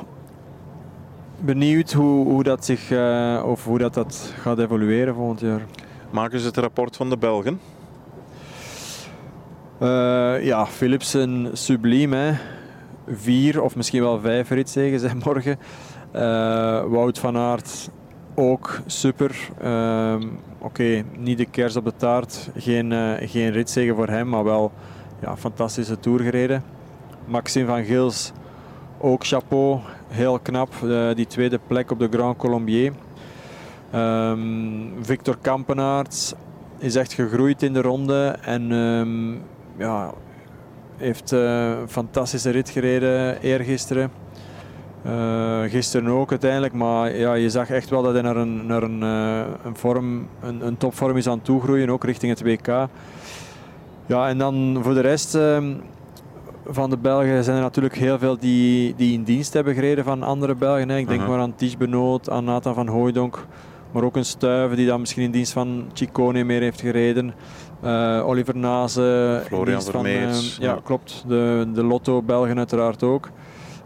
benieuwd 1.39 1.93
hoe, 1.93 2.27
hoe 2.27 2.43
dat 2.43 2.65
zich 2.65 2.91
uh, 2.91 3.43
of 3.47 3.65
hoe 3.65 3.79
dat, 3.79 3.95
dat 3.95 4.33
gaat 4.41 4.59
evolueren 4.59 5.15
volgend 5.15 5.41
jaar. 5.41 5.61
Maken 6.11 6.41
ze 6.41 6.47
het 6.47 6.57
rapport 6.57 6.97
van 6.97 7.11
de 7.11 7.17
Belgen? 7.17 7.61
Ja, 10.43 10.67
Philipsen 10.67 11.51
subliem. 11.53 12.13
Hè. 12.13 12.33
Vier 13.07 13.63
of 13.63 13.77
misschien 13.77 14.03
wel 14.03 14.21
vijf 14.21 14.51
ritzegen 14.51 15.01
zijn 15.09 15.21
morgen. 15.25 15.59
Uh, 16.15 16.21
Wout 16.85 17.19
van 17.19 17.37
Aert 17.37 17.91
ook 18.35 18.81
super. 18.87 19.51
Uh, 19.65 20.15
Oké, 20.59 21.03
niet 21.17 21.39
de 21.39 21.47
kers 21.47 21.77
op 21.77 21.85
de 21.85 21.97
taart. 21.97 22.51
Geen, 22.57 22.91
uh, 22.91 23.13
geen 23.21 23.51
ritzegen 23.51 23.95
voor 23.95 24.09
hem, 24.09 24.29
maar 24.29 24.45
wel 24.45 24.73
ja, 25.21 25.37
fantastische 25.37 25.99
tour 25.99 26.21
gereden. 26.21 26.63
Maxime 27.25 27.67
van 27.67 27.85
Gils 27.85 28.33
ook 28.99 29.27
chapeau. 29.27 29.81
Heel 30.09 30.39
knap. 30.39 30.73
die 31.15 31.27
tweede 31.27 31.61
plek 31.67 31.91
op 31.91 31.99
de 31.99 32.09
Grand 32.11 32.37
Colombier. 32.37 32.93
Um, 33.95 34.95
Victor 35.01 35.37
Kampenaerts 35.41 36.35
is 36.79 36.95
echt 36.95 37.13
gegroeid 37.13 37.63
in 37.63 37.73
de 37.73 37.81
ronde 37.81 38.37
en 38.41 38.71
um, 38.71 39.43
ja, 39.79 40.13
heeft 40.97 41.33
uh, 41.33 41.41
een 41.69 41.89
fantastische 41.89 42.51
rit 42.51 42.71
gereden 42.71 43.41
eergisteren. 43.41 44.11
Uh, 45.07 45.61
gisteren 45.63 46.09
ook 46.09 46.31
uiteindelijk, 46.31 46.73
maar 46.73 47.17
ja, 47.17 47.35
je 47.35 47.51
zag 47.51 47.71
echt 47.71 47.91
wel 47.91 48.03
dat 48.03 48.13
hij 48.13 48.23
naar 48.23 48.37
een, 48.37 48.67
naar 48.67 48.83
een, 48.83 49.03
uh, 49.03 49.45
een, 49.65 49.77
vorm, 49.77 50.29
een, 50.41 50.67
een 50.67 50.77
topvorm 50.77 51.17
is 51.17 51.27
aan 51.27 51.37
het 51.37 51.45
toegroeien, 51.45 51.91
ook 51.91 52.05
richting 52.05 52.39
het 52.39 52.43
WK. 52.43 52.89
Ja, 54.07 54.29
en 54.29 54.39
dan 54.39 54.79
voor 54.83 54.95
de 54.95 55.01
rest 55.01 55.35
uh, 55.35 55.59
van 56.67 56.91
de 56.91 56.97
Belgen 56.97 57.45
zijn 57.45 57.57
er 57.57 57.63
natuurlijk 57.63 57.97
heel 57.97 58.19
veel 58.19 58.39
die, 58.39 58.95
die 58.95 59.13
in 59.13 59.23
dienst 59.23 59.53
hebben 59.53 59.75
gereden 59.75 60.05
van 60.05 60.23
andere 60.23 60.55
Belgen. 60.55 60.89
Hè. 60.89 60.97
Ik 60.97 61.09
denk 61.09 61.21
-huh. 61.21 61.29
maar 61.29 61.41
aan 61.41 61.55
Ties 61.55 61.77
Benoot, 61.77 62.31
aan 62.31 62.45
Nathan 62.45 62.75
van 62.75 62.89
Hooijdonk. 62.89 63.47
Maar 63.93 64.05
ook 64.05 64.17
een 64.17 64.25
Stuiven 64.25 64.77
die 64.77 64.87
dan 64.87 65.01
misschien 65.01 65.23
in 65.23 65.31
dienst 65.31 65.53
van 65.53 65.85
Ciccone 65.93 66.45
meer 66.45 66.61
heeft 66.61 66.81
gereden. 66.81 67.35
Uh, 67.87 68.27
Oliver 68.27 68.57
Nase. 68.57 69.43
Florian 69.45 69.83
Vermeers. 69.83 70.55
Van, 70.55 70.65
uh, 70.65 70.71
ja, 70.71 70.81
klopt. 70.83 71.25
De, 71.27 71.69
de 71.75 71.85
Lotto 71.85 72.23
Belgen 72.23 72.59
uiteraard 72.59 73.03
ook. 73.03 73.31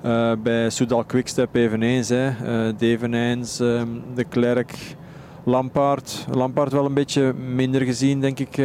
Uh, 0.05 0.33
bij 0.43 0.71
Soudal 0.71 1.05
Quickstep 1.05 1.55
eveneens. 1.55 2.09
Hè. 2.09 2.31
Devenijns, 2.77 3.59
um, 3.59 4.03
De 4.15 4.25
Klerk, 4.25 4.97
Lampaard. 5.45 6.27
Lampaard 6.31 6.73
wel 6.73 6.85
een 6.85 6.95
beetje 6.95 7.33
minder 7.33 7.81
gezien, 7.81 8.21
denk 8.21 8.39
ik, 8.39 8.63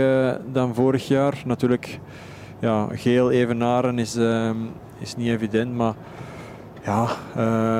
dan 0.51 0.75
vorig 0.75 1.07
jaar. 1.07 1.41
Natuurlijk, 1.45 1.99
ja, 2.59 2.87
geel 2.91 3.31
evenaren 3.31 3.99
is, 3.99 4.15
ehm, 4.15 4.57
is 4.99 5.15
niet 5.15 5.29
evident. 5.29 5.73
Maar 5.73 5.93
ja, 6.83 7.07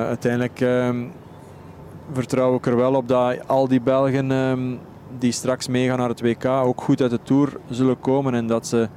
uiteindelijk 0.07 0.61
ehm, 0.61 1.03
vertrouw 2.13 2.55
ik 2.55 2.65
er 2.65 2.77
wel 2.77 2.93
op 2.93 3.07
dat 3.07 3.47
al 3.47 3.67
die 3.67 3.81
Belgen 3.81 4.31
die 5.19 5.31
straks 5.31 5.67
meegaan 5.67 5.97
naar 5.97 6.09
het 6.09 6.21
WK 6.21 6.45
ook 6.45 6.81
goed 6.81 7.01
uit 7.01 7.11
de 7.11 7.19
Tour 7.23 7.57
zullen 7.69 7.99
komen. 7.99 8.33
En 8.33 8.47
dat 8.47 8.67
ze 8.67 8.87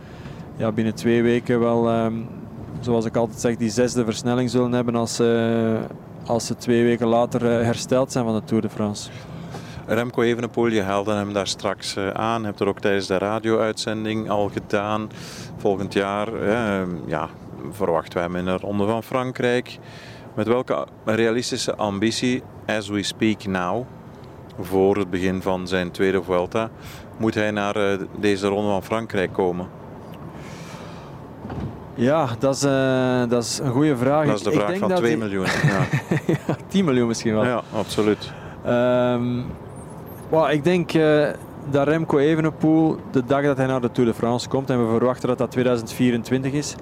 ja, 0.57 0.73
binnen 0.73 0.95
twee 0.95 1.23
weken 1.23 1.61
wel, 1.61 2.05
um, 2.05 2.27
zoals 2.81 3.05
ik 3.05 3.17
altijd 3.17 3.41
zeg, 3.41 3.57
die 3.57 3.71
zesde 3.71 4.05
versnelling 4.05 4.51
zullen 4.51 4.73
hebben 4.73 4.95
als 4.95 5.15
ze, 5.15 5.81
als 6.27 6.47
ze 6.47 6.57
twee 6.57 6.85
weken 6.85 7.07
later 7.07 7.43
uh, 7.43 7.65
hersteld 7.65 8.13
zijn 8.13 8.25
van 8.25 8.35
de 8.35 8.45
Tour 8.45 8.63
de 8.63 8.69
France. 8.69 9.11
Remco 9.87 10.23
Evenepoel, 10.23 10.67
je 10.67 10.83
haalde 10.83 11.13
hem 11.13 11.33
daar 11.33 11.47
straks 11.47 11.97
uh, 11.97 12.11
aan. 12.11 12.45
Hebt 12.45 12.61
er 12.61 12.69
ook 12.69 12.81
tijdens 12.81 13.07
de 13.07 13.19
radio-uitzending 13.19 14.31
al 14.31 14.49
gedaan. 14.49 15.09
Volgend 15.57 15.93
jaar 15.93 16.35
uh, 16.35 16.81
ja, 17.07 17.29
verwachten 17.71 18.15
wij 18.15 18.23
hem 18.23 18.37
in 18.37 18.45
de 18.45 18.57
Ronde 18.57 18.87
van 18.87 19.03
Frankrijk. 19.03 19.79
Met 20.35 20.47
welke 20.47 20.87
realistische 21.05 21.77
ambitie, 21.77 22.43
as 22.67 22.89
we 22.89 23.03
speak 23.03 23.45
now, 23.47 23.87
voor 24.61 24.97
het 24.97 25.11
begin 25.11 25.43
van 25.43 25.69
zijn 25.69 25.91
tweede 25.91 26.23
Vuelta, 26.23 26.71
moet 27.17 27.35
hij 27.35 27.51
naar 27.51 27.77
uh, 27.77 27.99
deze 28.17 28.47
Ronde 28.47 28.71
van 28.71 28.83
Frankrijk 28.83 29.33
komen? 29.33 29.67
Ja, 31.95 32.29
dat 32.39 32.55
is, 32.55 32.65
uh, 32.65 33.23
dat 33.29 33.45
is 33.45 33.59
een 33.59 33.71
goede 33.71 33.97
vraag. 33.97 34.27
Dat 34.27 34.37
is 34.37 34.43
de 34.43 34.53
vraag 34.53 34.79
van 34.79 34.95
2 34.95 35.17
miljoen. 35.17 35.47
Ja. 35.69 35.87
ja, 36.27 36.57
10 36.69 36.85
miljoen 36.85 37.09
misschien 37.09 37.35
wel. 37.35 37.45
Ja, 37.45 37.63
absoluut. 37.73 38.33
Um, 38.67 39.47
well, 40.31 40.53
ik 40.53 40.65
denk 40.65 40.95
uh, 40.95 41.27
dat 41.71 41.89
Remco 41.89 42.19
Evenepoel, 42.19 42.97
de 43.11 43.25
dag 43.25 43.43
dat 43.43 43.57
hij 43.57 43.67
naar 43.67 43.81
de 43.81 43.91
Tour 43.93 44.11
de 44.11 44.17
France 44.17 44.49
komt, 44.49 44.71
en 44.71 44.85
we 44.85 44.97
verwachten 44.99 45.29
dat 45.29 45.39
dat 45.39 45.51
2024 45.51 46.53
is, 46.53 46.75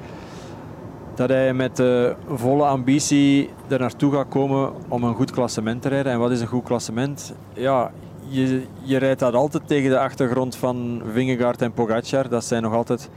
dat 1.16 1.29
hij 1.29 1.55
met 1.55 1.76
de 1.76 2.14
volle 2.29 2.64
ambitie 2.64 3.50
er 3.68 3.79
naartoe 3.79 4.12
gaat 4.12 4.29
komen 4.29 4.72
om 4.88 5.05
een 5.05 5.14
goed 5.14 5.31
klassement 5.31 5.83
te 5.83 5.88
rijden. 5.88 6.12
En 6.12 6.18
wat 6.18 6.31
is 6.31 6.40
een 6.40 6.46
goed 6.46 6.64
klassement? 6.64 7.35
Ja, 7.52 7.90
je, 8.29 8.62
je 8.83 8.96
rijdt 8.96 9.20
dat 9.20 9.35
altijd 9.35 9.66
tegen 9.66 9.90
de 9.90 9.98
achtergrond 9.98 10.57
van 10.57 11.02
Vingegaard 11.12 11.62
en 11.62 11.72
Pogacar. 11.72 12.29
Dat 12.29 12.44
zijn 12.44 12.62
nog 12.62 12.72
altijd 12.72 13.11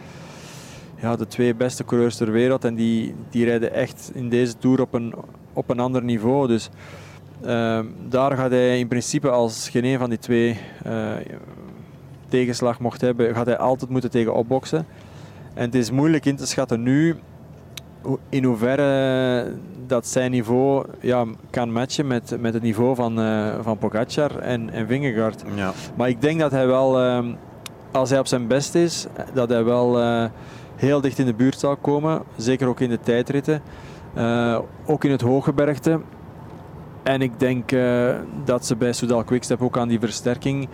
ja, 0.96 1.16
de 1.16 1.28
twee 1.28 1.56
beste 1.56 1.86
coureurs 1.86 2.16
ter 2.16 2.32
wereld. 2.32 2.66
En 2.66 2.76
die, 2.76 3.16
die 3.30 3.46
rijden 3.46 3.74
echt 3.74 4.12
in 4.14 4.30
deze 4.30 4.58
Tour 4.58 4.82
op 4.82 4.94
een, 4.94 5.14
op 5.54 5.70
een 5.70 5.80
ander 5.80 6.04
niveau. 6.04 6.48
Dus 6.48 6.70
uh, 7.46 7.80
daar 8.08 8.38
gaat 8.38 8.52
hij 8.52 8.80
in 8.80 8.88
principe 8.88 9.30
als 9.30 9.70
geen 9.70 9.86
een 9.86 10.00
van 10.00 10.10
die 10.10 10.20
twee 10.20 10.58
uh, 10.88 11.12
tegenslag 12.28 12.80
mocht 12.80 13.02
hebben, 13.02 13.36
gaat 13.36 13.46
hij 13.46 13.58
altijd 13.58 13.92
moeten 13.92 14.12
tegen 14.12 14.34
opboksen. 14.34 14.86
En 15.54 15.66
het 15.66 15.76
is 15.76 15.92
moeilijk 15.92 16.26
in 16.26 16.36
te 16.36 16.48
schatten 16.48 16.84
nu 16.84 17.16
in 18.30 18.44
hoeverre 18.44 19.54
dat 19.88 20.08
zijn 20.08 20.32
niveau 20.32 20.86
ja, 21.00 21.26
kan 21.50 21.72
matchen 21.72 22.08
met, 22.08 22.38
met 22.40 22.54
het 22.54 22.64
niveau 22.64 22.96
van, 22.96 23.20
uh, 23.20 23.48
van 23.62 23.78
Pogacar 23.78 24.40
en, 24.40 24.70
en 24.70 24.88
Vingegaard. 24.88 25.44
Ja. 25.56 25.74
Maar 25.96 26.10
ik 26.10 26.22
denk 26.22 26.40
dat 26.40 26.52
hij 26.52 26.68
wel, 26.68 27.02
uh, 27.02 27.26
als 27.92 28.10
hij 28.10 28.20
op 28.20 28.28
zijn 28.28 28.48
best 28.48 28.76
is, 28.76 29.08
dat 29.34 29.50
hij 29.50 29.64
wel 29.64 30.00
uh, 30.02 30.26
heel 30.76 31.02
dicht 31.02 31.20
in 31.20 31.26
de 31.26 31.34
buurt 31.34 31.60
zal 31.60 31.76
komen. 31.76 32.22
Zeker 32.36 32.68
ook 32.68 32.80
in 32.80 32.90
de 32.90 33.00
tijdritten. 33.00 33.62
ook 34.86 35.04
in 35.04 35.12
het 35.12 35.22
hooggebergte. 35.22 36.00
En 37.04 37.22
ik 37.22 37.40
denk 37.40 37.70
dat 38.46 38.66
ze 38.66 38.76
bij 38.76 38.94
Soudal 38.94 39.24
Quickstep 39.24 39.62
ook 39.62 39.78
aan 39.78 39.88
die 39.88 40.00
versterking 40.00 40.68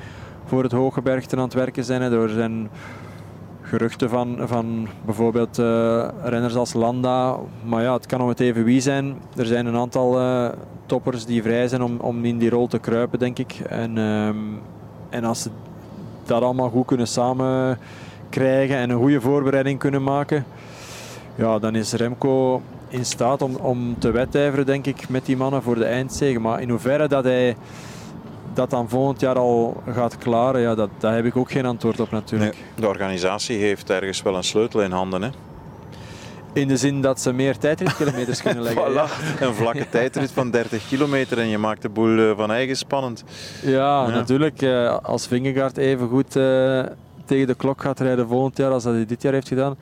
voor 0.46 0.64
het 0.64 0.72
hooggebergte 0.72 1.36
aan 1.36 1.42
het 1.42 1.54
werken 1.54 1.84
zijn. 1.84 2.02
Er 2.02 2.30
zijn 2.30 2.70
geruchten 3.66 4.10
van, 4.10 4.38
van 4.40 4.88
bijvoorbeeld 5.06 5.60
uh, 5.60 6.08
renners 6.24 6.56
als 6.56 6.74
Landa. 6.74 7.38
Maar 7.64 7.82
ja, 7.82 7.94
het 7.94 8.06
kan 8.06 8.22
om 8.22 8.28
het 8.28 8.40
even 8.40 8.64
wie 8.64 8.82
zijn. 8.82 9.16
Er 9.36 9.46
zijn 9.46 9.66
een 9.66 9.76
aantal 9.76 10.22
uh, 10.22 10.50
toppers 10.86 11.26
die 11.26 11.42
vrij 11.42 11.68
zijn 11.68 11.84
om, 11.84 11.98
om 12.00 12.26
in 12.26 12.38
die 12.38 12.50
rol 12.50 12.68
te 12.68 12.80
kruipen, 12.80 13.20
denk 13.20 13.40
ik. 13.40 13.54
En, 13.70 13.98
um, 13.98 14.60
en 15.10 15.24
als 15.24 15.42
ze 15.42 15.50
dat 16.26 16.42
allemaal 16.42 16.70
goed 16.70 16.86
kunnen 16.86 17.08
samen 17.08 17.78
krijgen 18.30 18.78
en 18.78 18.90
een 18.90 18.98
goede 18.98 19.22
voorbereiding 19.22 19.80
kunnen 19.80 20.04
maken, 20.04 20.46
ja, 21.36 21.60
dan 21.60 21.76
is 21.76 21.94
Remco 21.94 22.62
in 22.88 23.06
staat 23.06 23.42
om, 23.42 23.56
om 23.56 23.96
te 24.00 24.12
wedijveren, 24.12 24.66
denk 24.66 24.86
ik, 24.86 25.10
met 25.10 25.26
die 25.26 25.38
mannen 25.38 25.62
voor 25.62 25.76
de 25.76 25.86
eindzege. 25.86 26.40
Maar 26.40 26.62
in 26.62 26.70
hoeverre 26.70 27.08
dat 27.08 27.24
hij 27.24 27.56
dat 28.56 28.70
dan 28.70 28.90
volgend 28.90 29.20
jaar 29.20 29.36
al 29.36 29.84
gaat 29.92 30.18
klaren, 30.18 30.62
ja, 30.62 30.76
dat, 30.76 30.90
daar 30.98 31.16
heb 31.16 31.26
ik 31.26 31.38
ook 31.38 31.52
geen 31.52 31.66
antwoord 31.66 32.00
op 32.00 32.12
natuurlijk. 32.12 32.54
Nee, 32.54 32.64
de 32.76 32.88
organisatie 32.88 33.58
heeft 33.58 33.90
ergens 33.90 34.22
wel 34.22 34.36
een 34.36 34.44
sleutel 34.44 34.82
in 34.82 34.92
handen. 34.92 35.22
Hè? 35.22 35.30
In 36.54 36.68
de 36.68 36.78
zin 36.78 37.02
dat 37.02 37.22
ze 37.22 37.34
meer 37.34 37.58
tijdritkilometers 37.58 38.42
kunnen 38.42 38.64
leggen. 38.74 38.92
voilà. 38.92 39.42
Een 39.42 39.54
vlakke 39.54 39.90
tijdrit 39.98 40.32
van 40.32 40.52
30 40.52 40.88
kilometer 40.88 41.40
en 41.40 41.48
je 41.48 41.58
maakt 41.58 41.82
de 41.82 41.90
boel 41.90 42.18
eh, 42.18 42.38
van 42.38 42.52
eigen 42.52 42.76
spannend. 42.76 43.24
Ja, 43.62 44.08
natuurlijk. 44.08 44.62
Eh, 44.62 44.98
als 45.02 45.28
Vingegaard 45.28 45.78
even 45.78 46.08
goed 46.08 46.36
uh, 46.36 46.84
tegen 47.26 47.48
de 47.48 47.56
klok 47.56 47.82
gaat 47.82 48.00
rijden 48.00 48.28
volgend 48.28 48.58
jaar 48.58 48.72
als 48.72 48.84
dat 48.84 48.94
hij 48.94 49.06
dit 49.06 49.22
jaar 49.22 49.34
heeft 49.34 49.48
gedaan, 49.48 49.76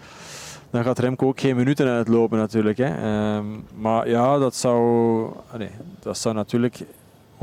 dan 0.70 0.84
gaat 0.84 1.00
Remco 1.00 1.28
ook 1.28 1.40
geen 1.40 1.56
minuten 1.56 1.88
uitlopen 1.88 2.38
natuurlijk. 2.38 2.78
Hè. 2.78 2.96
Ehm, 2.96 3.46
maar 3.76 4.10
ja, 4.10 4.38
dat 4.38 4.56
zou, 4.56 5.26
nee, 5.58 5.70
dat 6.00 6.18
zou 6.18 6.36
natuurlijk 6.36 6.84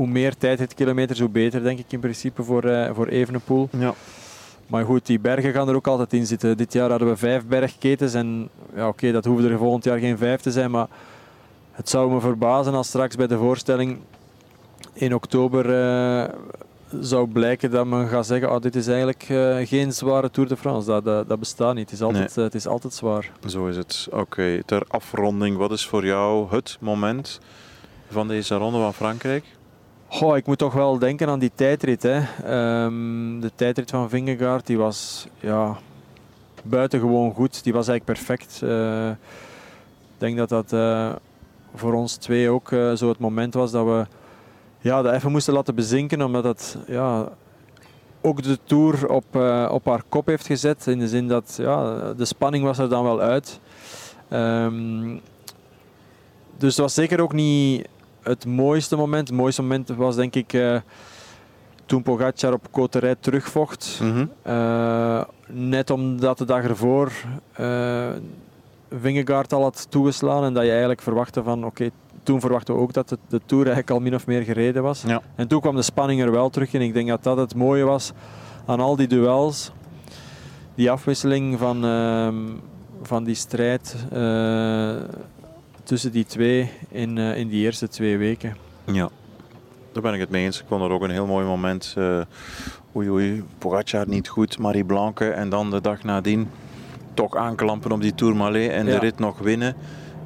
hoe 0.01 0.09
meer 0.09 0.37
tijdritkilometers, 0.37 1.19
hoe 1.19 1.29
beter 1.29 1.63
denk 1.63 1.79
ik 1.79 1.91
in 1.91 1.99
principe 1.99 2.43
voor, 2.43 2.65
uh, 2.65 2.89
voor 2.93 3.07
Evenepoel. 3.07 3.69
Ja. 3.77 3.93
Maar 4.67 4.85
goed, 4.85 5.05
die 5.05 5.19
bergen 5.19 5.53
gaan 5.53 5.69
er 5.69 5.75
ook 5.75 5.87
altijd 5.87 6.13
in 6.13 6.25
zitten. 6.25 6.57
Dit 6.57 6.73
jaar 6.73 6.89
hadden 6.89 7.07
we 7.07 7.17
vijf 7.17 7.45
bergketens 7.45 8.13
en 8.13 8.49
ja, 8.75 8.87
oké, 8.87 9.11
dat 9.11 9.25
hoeven 9.25 9.51
er 9.51 9.57
volgend 9.57 9.83
jaar 9.83 9.99
geen 9.99 10.17
vijf 10.17 10.41
te 10.41 10.51
zijn, 10.51 10.71
maar 10.71 10.87
het 11.71 11.89
zou 11.89 12.11
me 12.11 12.19
verbazen 12.19 12.73
als 12.73 12.87
straks 12.87 13.15
bij 13.15 13.27
de 13.27 13.37
voorstelling 13.37 13.97
in 14.93 15.15
oktober 15.15 15.65
uh, 15.69 16.33
zou 16.99 17.27
blijken 17.27 17.71
dat 17.71 17.85
men 17.85 18.07
gaat 18.07 18.25
zeggen, 18.25 18.51
oh, 18.51 18.61
dit 18.61 18.75
is 18.75 18.87
eigenlijk 18.87 19.29
uh, 19.29 19.57
geen 19.67 19.93
zware 19.93 20.31
Tour 20.31 20.49
de 20.49 20.57
France. 20.57 20.87
Dat, 20.87 21.03
dat, 21.03 21.29
dat 21.29 21.39
bestaat 21.39 21.75
niet. 21.75 21.89
Het 21.89 21.99
is 21.99 22.05
altijd, 22.05 22.35
nee. 22.35 22.45
uh, 22.45 22.51
het 22.51 22.55
is 22.61 22.67
altijd 22.67 22.93
zwaar. 22.93 23.31
Zo 23.47 23.67
is 23.67 23.75
het. 23.75 24.07
Oké, 24.09 24.19
okay. 24.19 24.63
ter 24.65 24.83
afronding, 24.87 25.57
wat 25.57 25.71
is 25.71 25.85
voor 25.85 26.05
jou 26.05 26.47
het 26.49 26.77
moment 26.79 27.39
van 28.09 28.27
deze 28.27 28.55
ronde 28.55 28.79
van 28.79 28.93
Frankrijk? 28.93 29.45
Goh, 30.13 30.37
ik 30.37 30.45
moet 30.45 30.57
toch 30.57 30.73
wel 30.73 30.99
denken 30.99 31.29
aan 31.29 31.39
die 31.39 31.51
tijdrit. 31.55 32.03
Hè. 32.03 32.17
Um, 32.83 33.39
de 33.39 33.51
tijdrit 33.55 33.89
van 33.89 34.09
Vingegaard 34.09 34.65
die 34.65 34.77
was 34.77 35.27
ja, 35.39 35.77
buitengewoon 36.63 37.33
goed. 37.33 37.63
Die 37.63 37.73
was 37.73 37.87
eigenlijk 37.87 38.19
perfect. 38.19 38.61
Uh, 38.63 39.09
ik 39.09 40.17
denk 40.17 40.37
dat 40.37 40.49
dat 40.49 40.73
uh, 40.73 41.11
voor 41.75 41.93
ons 41.93 42.15
twee 42.15 42.49
ook 42.49 42.71
uh, 42.71 42.93
zo 42.93 43.09
het 43.09 43.19
moment 43.19 43.53
was 43.53 43.71
dat 43.71 43.85
we 43.85 44.05
ja, 44.79 45.01
dat 45.01 45.13
even 45.13 45.31
moesten 45.31 45.53
laten 45.53 45.75
bezinken. 45.75 46.21
Omdat 46.21 46.43
het 46.43 46.77
ja, 46.87 47.29
ook 48.21 48.43
de 48.43 48.59
Tour 48.63 49.09
op, 49.09 49.35
op 49.71 49.85
haar 49.85 50.03
kop 50.09 50.27
heeft 50.27 50.45
gezet. 50.45 50.87
In 50.87 50.99
de 50.99 51.07
zin 51.07 51.27
dat 51.27 51.55
ja, 51.57 52.13
de 52.13 52.25
spanning 52.25 52.63
was 52.63 52.77
er 52.77 52.89
dan 52.89 53.03
wel 53.03 53.21
uit. 53.21 53.59
Um, 54.29 55.21
dus 56.57 56.69
het 56.69 56.81
was 56.81 56.93
zeker 56.93 57.21
ook 57.21 57.33
niet 57.33 57.87
het 58.23 58.45
mooiste 58.45 58.95
moment. 58.95 59.27
Het 59.27 59.37
mooiste 59.37 59.61
moment 59.61 59.89
was 59.89 60.15
denk 60.15 60.35
ik 60.35 60.53
uh, 60.53 60.79
toen 61.85 62.03
Pogacar 62.03 62.53
op 62.53 62.67
Coterij 62.71 63.15
terugvocht. 63.19 63.99
Mm 64.01 64.11
-hmm. 64.11 64.29
uh, 64.47 65.23
net 65.47 65.89
omdat 65.89 66.37
de 66.37 66.45
dag 66.45 66.63
ervoor 66.63 67.11
uh, 67.59 68.09
Vingegaard 68.99 69.53
al 69.53 69.61
had 69.61 69.87
toegeslaan 69.89 70.43
en 70.43 70.53
dat 70.53 70.63
je 70.63 70.69
eigenlijk 70.69 71.01
verwachtte 71.01 71.43
van 71.43 71.57
oké, 71.57 71.67
okay, 71.67 71.91
toen 72.23 72.39
verwachten 72.39 72.75
we 72.75 72.79
ook 72.79 72.93
dat 72.93 73.09
de, 73.09 73.17
de 73.27 73.41
Tour 73.45 73.63
eigenlijk 73.63 73.91
al 73.91 73.99
min 73.99 74.15
of 74.15 74.27
meer 74.27 74.41
gereden 74.41 74.83
was. 74.83 75.03
Ja. 75.07 75.21
En 75.35 75.47
toen 75.47 75.61
kwam 75.61 75.75
de 75.75 75.81
spanning 75.81 76.21
er 76.21 76.31
wel 76.31 76.49
terug 76.49 76.73
en 76.73 76.81
ik 76.81 76.93
denk 76.93 77.07
dat 77.07 77.23
dat 77.23 77.37
het 77.37 77.55
mooie 77.55 77.83
was 77.83 78.11
aan 78.65 78.79
al 78.79 78.95
die 78.95 79.07
duels. 79.07 79.71
Die 80.75 80.91
afwisseling 80.91 81.59
van, 81.59 81.85
ehm, 81.85 82.35
van 83.01 83.23
die 83.23 83.35
strijd 83.35 83.95
tussen 85.83 86.11
die 86.11 86.25
twee 86.25 86.71
in, 86.89 87.17
uh, 87.17 87.37
in 87.37 87.47
die 87.47 87.63
eerste 87.63 87.87
twee 87.87 88.17
weken. 88.17 88.57
Ja, 88.85 89.09
daar 89.91 90.01
ben 90.01 90.13
ik 90.13 90.19
het 90.19 90.29
mee 90.29 90.45
eens. 90.45 90.59
Ik 90.59 90.65
vond 90.67 90.83
er 90.83 90.91
ook 90.91 91.01
een 91.01 91.09
heel 91.09 91.25
mooi 91.25 91.45
moment. 91.45 91.95
Uh, 91.97 92.21
oei 92.95 93.09
oei, 93.09 93.43
Pogacar 93.57 94.07
niet 94.07 94.27
goed, 94.27 94.57
Marie 94.57 94.85
Blanke. 94.85 95.29
En 95.29 95.49
dan 95.49 95.69
de 95.69 95.81
dag 95.81 96.03
nadien 96.03 96.49
toch 97.13 97.35
aanklampen 97.35 97.91
op 97.91 98.01
die 98.01 98.15
Tourmalet 98.15 98.71
en 98.71 98.85
ja. 98.85 98.91
de 98.91 98.99
rit 98.99 99.19
nog 99.19 99.39
winnen. 99.39 99.75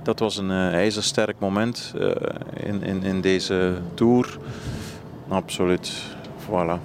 Dat 0.03 0.19
was 0.19 0.37
een 0.37 0.49
uh, 0.49 0.73
ijzersterk 0.73 1.39
moment 1.39 1.93
uh, 1.97 2.11
in, 2.53 2.83
in, 2.83 3.03
in 3.03 3.21
deze 3.21 3.73
Tour. 3.93 4.37
Absoluut. 5.27 6.01
Voilà. 6.45 6.79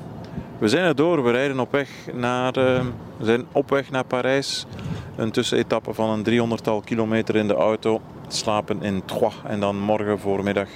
We 0.59 0.69
zijn 0.69 0.85
er 0.85 0.95
door. 0.95 1.25
We 1.25 1.31
rijden 1.31 1.61
op 1.61 1.73
weg 1.73 1.91
naar, 2.13 2.53
we 2.53 3.25
zijn 3.25 3.47
op 3.53 3.71
weg 3.71 3.91
naar 3.91 4.05
Parijs. 4.05 4.67
Een 5.17 5.31
tussenetappe 5.31 5.95
van 5.95 6.11
een 6.11 6.49
300-tal 6.59 6.81
kilometer 6.81 7.37
in 7.37 7.49
de 7.49 7.55
auto 7.55 8.01
slapen 8.29 8.83
in 8.83 9.03
Troyes 9.05 9.35
en 9.47 9.61
dan 9.61 9.79
morgen 9.81 10.19
voormiddag 10.19 10.69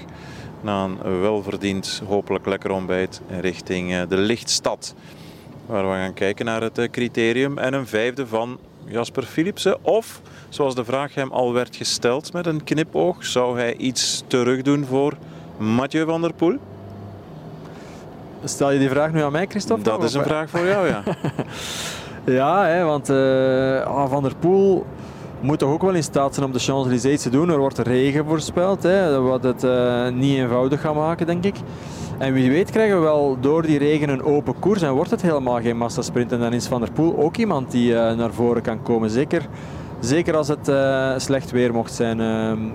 na 0.60 0.84
een 0.84 1.20
welverdiend, 1.20 2.02
hopelijk 2.06 2.46
lekker 2.46 2.70
ontbijt 2.70 3.20
richting 3.40 4.02
de 4.02 4.16
Lichtstad. 4.16 4.94
Waar 5.66 5.90
we 5.90 5.94
gaan 5.94 6.14
kijken 6.14 6.44
naar 6.44 6.62
het 6.62 6.88
criterium 6.90 7.58
en 7.58 7.74
een 7.74 7.86
vijfde 7.86 8.26
van 8.26 8.58
Jasper 8.84 9.22
Philipsen. 9.22 9.84
Of, 9.84 10.20
zoals 10.48 10.74
de 10.74 10.84
vraag 10.84 11.14
hem 11.14 11.32
al 11.32 11.52
werd 11.52 11.76
gesteld 11.76 12.32
met 12.32 12.46
een 12.46 12.64
knipoog, 12.64 13.26
zou 13.26 13.58
hij 13.58 13.76
iets 13.76 14.24
terug 14.26 14.62
doen 14.62 14.84
voor 14.84 15.16
Mathieu 15.56 16.04
van 16.04 16.20
der 16.20 16.32
Poel? 16.32 16.58
Stel 18.44 18.70
je 18.70 18.78
die 18.78 18.88
vraag 18.88 19.12
nu 19.12 19.22
aan 19.22 19.32
mij, 19.32 19.46
Christophe? 19.46 19.84
Dat 19.84 20.02
is 20.02 20.14
een 20.14 20.22
vraag 20.22 20.50
voor 20.50 20.66
jou, 20.66 20.88
ja. 20.88 21.02
ja, 22.24 22.64
hè, 22.64 22.84
want 22.84 23.10
uh, 23.10 24.08
Van 24.08 24.22
der 24.22 24.34
Poel 24.38 24.86
moet 25.40 25.58
toch 25.58 25.72
ook 25.72 25.82
wel 25.82 25.94
in 25.94 26.02
staat 26.02 26.34
zijn 26.34 26.46
om 26.46 26.52
de 26.52 26.58
Champs-Élysées 26.58 27.22
te 27.22 27.30
doen. 27.30 27.50
Er 27.50 27.58
wordt 27.58 27.78
regen 27.78 28.24
voorspeld, 28.24 28.82
hè, 28.82 29.20
wat 29.20 29.42
het 29.42 29.64
uh, 29.64 30.08
niet 30.08 30.36
eenvoudig 30.36 30.80
gaat 30.80 30.94
maken, 30.94 31.26
denk 31.26 31.44
ik. 31.44 31.56
En 32.18 32.32
wie 32.32 32.50
weet 32.50 32.70
krijgen 32.70 32.96
we 32.96 33.02
wel 33.02 33.36
door 33.40 33.62
die 33.62 33.78
regen 33.78 34.08
een 34.08 34.22
open 34.22 34.58
koers 34.58 34.82
en 34.82 34.92
wordt 34.92 35.10
het 35.10 35.22
helemaal 35.22 35.60
geen 35.60 35.76
massasprint. 35.76 36.32
En 36.32 36.40
dan 36.40 36.52
is 36.52 36.66
Van 36.66 36.80
der 36.80 36.92
Poel 36.92 37.18
ook 37.18 37.36
iemand 37.36 37.70
die 37.70 37.92
uh, 37.92 38.12
naar 38.12 38.32
voren 38.32 38.62
kan 38.62 38.82
komen. 38.82 39.10
Zeker, 39.10 39.46
zeker 40.00 40.36
als 40.36 40.48
het 40.48 40.72
slecht 41.22 41.50
weer 41.50 41.72
mocht 41.72 41.94
zijn. 41.94 42.18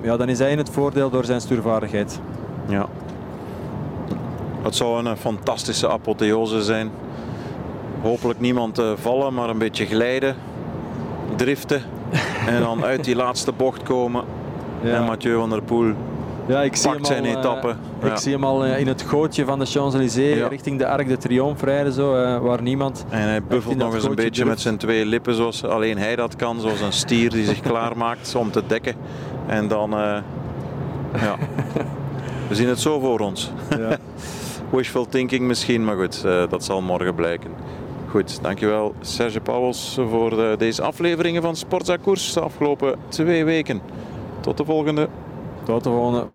ja, 0.02 0.18
dan 0.18 0.30
is 0.30 0.40
hij 0.40 0.52
in 0.52 0.58
het 0.58 0.70
voordeel 0.70 1.10
door 1.10 1.26
zijn 1.26 1.42
stuurvaardigheid. 1.42 2.20
Ja. 2.68 2.88
Het 4.62 4.76
zou 4.76 5.06
een 5.06 5.18
fantastische 5.18 5.90
apotheose 5.90 6.62
zijn. 6.62 6.92
Hopelijk 8.02 8.40
niemand 8.40 8.82
vallen, 8.96 9.34
maar 9.34 9.50
een 9.50 9.58
beetje 9.58 9.86
glijden, 9.86 10.36
driften 11.36 11.82
en 12.48 12.62
dan 12.62 12.84
uit 12.92 13.04
die 13.04 13.16
laatste 13.16 13.52
bocht 13.52 13.84
komen. 13.84 14.24
Ja. 14.82 14.94
En 14.94 15.04
Mathieu 15.04 15.38
van 15.38 15.50
der 15.50 15.62
Poel 15.62 15.94
ja, 16.50 16.62
ik 16.62 16.76
zie 16.76 16.90
pakt 16.90 17.08
zijn 17.08 17.26
al, 17.26 17.38
etappe. 17.38 17.76
Uh, 18.04 18.12
ik 18.12 18.18
zie 18.18 18.34
hem 18.34 18.44
al 18.44 18.66
uh, 18.66 18.80
in 18.80 18.88
het 18.88 19.02
gootje 19.02 19.46
van 19.46 19.60
de 19.60 19.66
Champs-Élysées 19.66 20.48
richting 20.48 20.78
de 20.78 20.88
Arc 20.88 21.08
de 21.08 21.18
Triomphe 21.18 21.66
rijden, 21.66 21.94
zo, 21.94 22.16
uh, 22.16 22.38
waar 22.38 22.62
niemand... 22.62 23.06
En 23.10 23.20
hij 23.20 23.44
buffelt 23.44 23.78
nog 23.78 23.94
eens 23.94 24.04
een 24.04 24.16
beetje 24.16 24.30
durft. 24.30 24.50
met 24.50 24.60
zijn 24.60 24.78
twee 24.78 25.06
lippen, 25.06 25.36
zoals 25.36 25.64
alleen 25.64 25.98
hij 25.98 26.16
dat 26.16 26.36
kan. 26.36 26.60
Zoals 26.60 26.82
een 26.82 26.94
stier 26.94 27.30
die 27.30 27.46
zich 27.46 27.60
klaarmaakt 27.70 28.36
om 28.36 28.52
te 28.52 28.64
dekken. 28.68 28.96
En 29.48 29.68
dan... 29.68 29.90
ja. 29.90 31.36
We 32.48 32.56
zien 32.56 32.68
het 32.68 32.80
zo 32.80 33.00
voor 33.00 33.20
ons. 33.20 33.52
Ja. 33.78 33.98
Wishful 34.72 35.06
thinking 35.06 35.42
misschien, 35.42 35.86
maar 35.86 35.96
goed, 35.96 36.22
dat 36.50 36.64
zal 36.64 36.82
morgen 36.82 37.16
blijken. 37.16 37.52
Goed, 38.10 38.40
dankjewel 38.42 38.94
Serge 39.02 39.40
Pauwels 39.40 39.98
voor 40.10 40.30
de, 40.30 40.56
deze 40.58 40.82
afleveringen 40.82 41.42
van 41.42 41.56
Sportza 41.56 41.98
Koers 41.98 42.34
de 42.34 42.40
afgelopen 42.40 42.96
twee 43.08 43.46
weken. 43.46 43.82
Tot 44.40 44.58
de 44.58 44.66
volgende. 44.66 45.10
Tot 45.64 45.84
de 45.84 45.90
volgende. 45.90 46.26